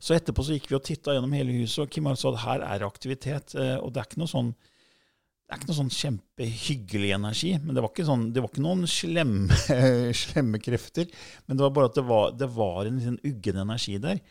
Så 0.02 0.16
etterpå 0.16 0.44
så 0.46 0.56
gikk 0.58 0.70
vi 0.70 0.78
og 0.78 0.86
titta 0.86 1.14
gjennom 1.16 1.34
hele 1.38 1.54
huset, 1.62 1.84
og 1.86 1.94
Kim 1.94 2.10
Are 2.10 2.18
sa 2.18 2.34
at 2.34 2.44
her 2.44 2.66
er 2.66 2.86
aktivitet. 2.86 3.56
eh, 3.56 3.78
Og 3.78 3.94
det 3.94 4.02
er 4.02 4.10
ikke 4.10 4.22
noe 4.22 4.34
sånn 4.34 4.54
det 5.50 5.56
er 5.56 5.62
ikke 5.64 5.70
noe 5.72 5.78
sånn 5.80 5.96
kjempehyggelig 5.98 7.08
energi, 7.16 7.56
men 7.58 7.74
det 7.74 7.82
var 7.82 7.90
ikke, 7.90 8.04
sånn, 8.06 8.28
det 8.36 8.42
var 8.44 8.52
ikke 8.52 8.62
noen 8.62 8.84
slemme, 8.86 9.56
slemme 10.22 10.60
krefter. 10.62 11.08
Men 11.48 11.58
det 11.58 11.64
var 11.66 11.72
bare 11.74 11.90
at 11.90 11.96
det 11.98 12.04
var, 12.06 12.36
det 12.38 12.50
var 12.54 12.86
en 12.86 13.00
sånn 13.02 13.18
uggen 13.26 13.58
energi 13.64 13.96
der. 14.04 14.22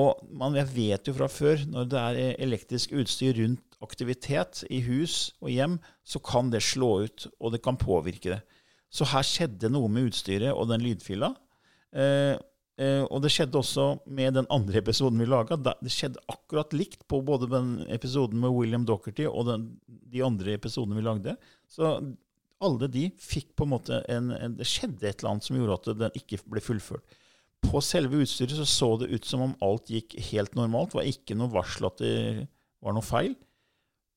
Og 0.00 0.22
man, 0.32 0.56
jeg 0.56 0.70
vet 0.72 1.10
jo 1.10 1.12
fra 1.18 1.28
før, 1.28 1.60
når 1.68 1.90
det 1.92 2.00
er 2.00 2.40
elektrisk 2.46 2.96
utstyr 2.96 3.36
rundt 3.36 3.76
aktivitet 3.84 4.62
i 4.72 4.80
hus 4.86 5.34
og 5.44 5.52
hjem, 5.52 5.76
så 6.08 6.24
kan 6.24 6.48
det 6.48 6.64
slå 6.64 6.90
ut, 7.04 7.28
og 7.36 7.52
det 7.52 7.60
kan 7.60 7.76
påvirke 7.76 8.38
det. 8.38 8.40
Så 8.88 9.04
her 9.12 9.28
skjedde 9.28 9.68
noe 9.68 9.92
med 9.92 10.08
utstyret 10.08 10.56
og 10.56 10.70
den 10.72 10.88
lydfila. 10.88 11.34
Eh, 11.92 12.32
og 12.76 13.22
det 13.24 13.30
skjedde 13.32 13.56
også 13.56 13.84
med 14.04 14.34
den 14.36 14.46
andre 14.52 14.82
episoden 14.82 15.20
vi 15.22 15.28
laga. 15.28 15.56
Det 15.56 15.92
skjedde 15.92 16.20
akkurat 16.28 16.74
likt 16.76 17.06
på 17.08 17.22
både 17.24 17.48
den 17.48 17.70
episoden 17.88 18.42
med 18.42 18.52
William 18.52 18.84
Dockerty 18.84 19.24
og 19.30 19.46
den, 19.48 19.70
de 19.86 20.20
andre 20.26 20.58
episodene 20.58 20.98
vi 20.98 21.06
lagde. 21.06 21.36
Så 21.72 21.94
alle 22.64 22.88
de 22.92 23.06
fikk 23.20 23.54
på 23.56 23.66
en 23.66 23.72
måte 23.74 24.00
en, 24.12 24.28
en 24.32 24.56
Det 24.56 24.66
skjedde 24.68 25.04
et 25.08 25.20
eller 25.20 25.34
annet 25.34 25.48
som 25.48 25.56
gjorde 25.58 25.78
at 25.78 26.02
den 26.02 26.20
ikke 26.20 26.40
ble 26.44 26.62
fullført. 26.64 27.16
På 27.64 27.80
selve 27.84 28.20
utstyret 28.22 28.56
så, 28.56 28.66
så 28.68 28.92
det 29.00 29.10
ut 29.12 29.26
som 29.28 29.42
om 29.46 29.56
alt 29.64 29.90
gikk 29.92 30.16
helt 30.30 30.56
normalt. 30.58 30.92
Det 30.92 31.00
var 31.00 31.10
ikke 31.10 31.36
noe 31.38 31.52
varsel 31.52 31.88
at 31.88 32.00
det 32.04 32.14
var 32.84 32.96
noe 32.96 33.04
feil. 33.04 33.34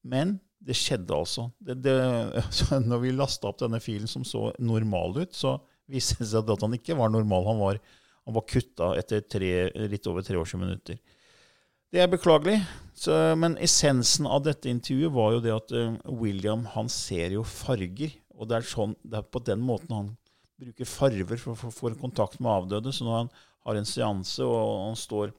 Men 0.08 0.38
det 0.60 0.76
skjedde 0.78 1.15
altså. 1.15 1.50
Det, 1.63 1.80
det, 1.84 1.95
når 2.91 3.04
vi 3.04 3.15
lasta 3.15 3.50
opp 3.50 3.62
denne 3.63 3.82
filen 3.84 4.10
som 4.12 4.28
så 4.28 4.50
normal 4.60 5.22
ut, 5.24 5.36
så 5.36 5.58
viste 5.89 6.19
det 6.22 6.30
seg 6.32 6.52
at 6.52 6.65
han 6.65 6.76
ikke 6.78 6.98
var 7.00 7.12
normal. 7.13 7.48
Han 7.48 7.63
var, 7.63 7.82
han 8.25 8.36
var 8.36 8.45
kutta 8.49 8.91
etter 8.99 9.23
tre, 9.25 9.53
litt 9.89 10.08
over 10.10 10.25
23 10.25 10.60
minutter. 10.62 10.99
Det 11.89 12.03
er 12.03 12.10
beklagelig, 12.12 12.60
så, 12.93 13.15
men 13.39 13.55
essensen 13.58 14.27
av 14.29 14.43
dette 14.45 14.69
intervjuet 14.69 15.13
var 15.15 15.32
jo 15.34 15.41
det 15.41 15.53
at 15.55 15.71
eh, 15.73 15.95
William 16.19 16.67
han 16.75 16.91
ser 16.93 17.34
jo 17.34 17.41
farger. 17.47 18.13
Og 18.38 18.49
det 18.49 18.60
er, 18.60 18.67
sånn, 18.69 18.93
det 19.01 19.19
er 19.19 19.25
på 19.25 19.41
den 19.43 19.63
måten 19.65 19.95
han 19.95 20.12
bruker 20.60 20.88
farver 20.88 21.39
for 21.41 21.55
å 21.55 21.73
få 21.73 21.93
kontakt 21.97 22.38
med 22.39 22.51
avdøde. 22.51 22.93
Så 22.93 23.08
når 23.08 23.23
han 23.23 23.32
har 23.65 23.79
en 23.79 23.89
seanse 23.89 24.45
og 24.45 24.86
han 24.86 24.99
står 24.99 25.34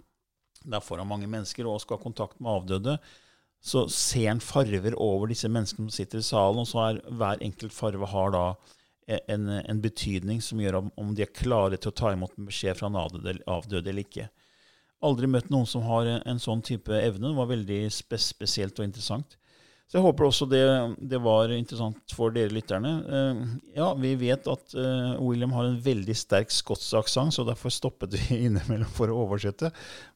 der 0.69 0.83
foran 0.85 1.09
mange 1.09 1.29
mennesker 1.31 1.69
og 1.69 1.81
skal 1.85 2.01
ha 2.01 2.05
kontakt 2.05 2.41
med 2.43 2.51
avdøde, 2.53 2.97
så 3.61 3.85
ser 3.93 4.31
han 4.31 4.43
farver 4.43 4.97
over 5.01 5.31
disse 5.31 5.49
menneskene 5.49 5.89
som 5.89 5.95
sitter 5.95 6.21
i 6.21 6.27
salen, 6.27 6.63
og 6.63 6.69
så 6.69 6.83
er 6.87 7.01
hver 7.13 7.43
enkelt 7.45 7.77
farve 7.77 8.09
har 8.09 8.33
da 8.35 8.45
en, 9.11 9.49
en 9.49 9.81
betydning 9.83 10.43
som 10.45 10.61
gjør 10.63 10.81
om, 10.81 10.93
om 11.01 11.11
de 11.17 11.25
er 11.25 11.35
klare 11.35 11.79
til 11.81 11.93
å 11.93 11.97
ta 11.97 12.13
imot 12.15 12.37
en 12.39 12.49
beskjed 12.49 12.79
fra 12.79 12.91
en 12.91 12.99
avdøde, 13.01 13.85
eller 13.91 14.05
ikke. 14.05 14.29
Aldri 15.07 15.31
møtt 15.31 15.49
noen 15.53 15.69
som 15.69 15.85
har 15.89 16.07
en, 16.07 16.23
en 16.29 16.43
sånn 16.43 16.63
type 16.67 16.93
evne. 16.93 17.31
Det 17.31 17.39
var 17.39 17.49
veldig 17.51 17.81
spes 17.95 18.31
spesielt 18.35 18.79
og 18.79 18.89
interessant. 18.89 19.39
Så 19.91 19.99
jeg 19.99 20.05
håper 20.05 20.23
også 20.23 20.47
det, 20.47 20.63
det 21.11 21.19
var 21.19 21.51
interessant 21.51 22.13
for 22.15 22.31
dere 22.31 22.53
lytterne. 22.55 22.91
Uh, 23.11 23.39
ja, 23.75 23.89
vi 23.99 24.13
vet 24.21 24.45
at 24.47 24.75
uh, 24.79 25.17
William 25.19 25.51
har 25.57 25.67
en 25.67 25.81
veldig 25.83 26.15
sterk 26.15 26.53
skotsk 26.55 26.95
aksent, 27.01 27.35
så 27.35 27.43
derfor 27.49 27.73
stoppet 27.75 28.15
vi 28.15 28.37
innimellom 28.47 28.93
for 28.95 29.11
å 29.11 29.17
oversette. 29.25 29.73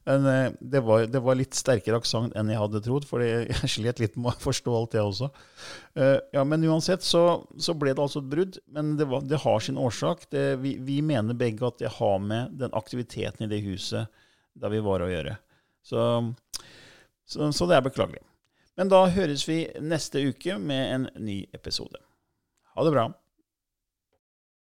Men 0.07 0.27
uh, 0.29 0.53
det, 0.63 0.79
var, 0.85 1.03
det 1.11 1.19
var 1.25 1.35
litt 1.35 1.59
sterkere 1.59 1.99
aksent 1.99 2.37
enn 2.39 2.53
jeg 2.53 2.61
hadde 2.61 2.81
trodd, 2.85 3.03
for 3.09 3.19
jeg 3.25 3.67
slet 3.73 3.99
litt 3.99 4.15
med 4.15 4.31
å 4.31 4.43
forstå 4.45 4.75
alt 4.77 4.95
det 4.95 5.03
også. 5.03 5.27
Ja, 6.31 6.45
Men 6.47 6.63
uansett 6.67 7.03
så, 7.03 7.25
så, 7.59 7.75
ble 7.75 7.91
det 7.91 8.03
altså 8.03 8.21
et 8.23 8.29
brudd. 8.31 8.59
Men 8.71 8.93
det, 8.95 9.09
var, 9.11 9.25
det 9.27 9.41
har 9.43 9.59
sin 9.63 9.79
årsak. 9.79 10.23
Det, 10.31 10.45
vi, 10.63 10.77
vi, 10.87 11.01
mener 11.03 11.35
begge 11.35 11.67
at 11.67 11.81
det 11.83 11.91
har 11.97 12.23
med 12.23 12.55
den 12.61 12.71
aktiviteten 12.79 13.43
i 13.43 13.51
det 13.51 13.59
huset 13.67 14.07
der 14.55 14.71
vi 14.71 14.79
var 14.87 15.03
å 15.03 15.11
gjøre. 15.11 15.35
Så, 15.83 16.05
så, 17.27 17.51
så 17.51 17.67
det 17.67 17.75
er 17.75 17.85
beklagelig. 17.89 18.23
Men 18.75 18.91
da 18.91 19.05
høres 19.07 19.45
vi 19.47 19.61
neste 19.79 20.23
uke 20.29 20.57
med 20.59 20.95
en 20.95 21.05
ny 21.23 21.37
episode. 21.55 22.01
Ha 22.75 22.83
det 22.83 22.91
bra. 22.91 23.05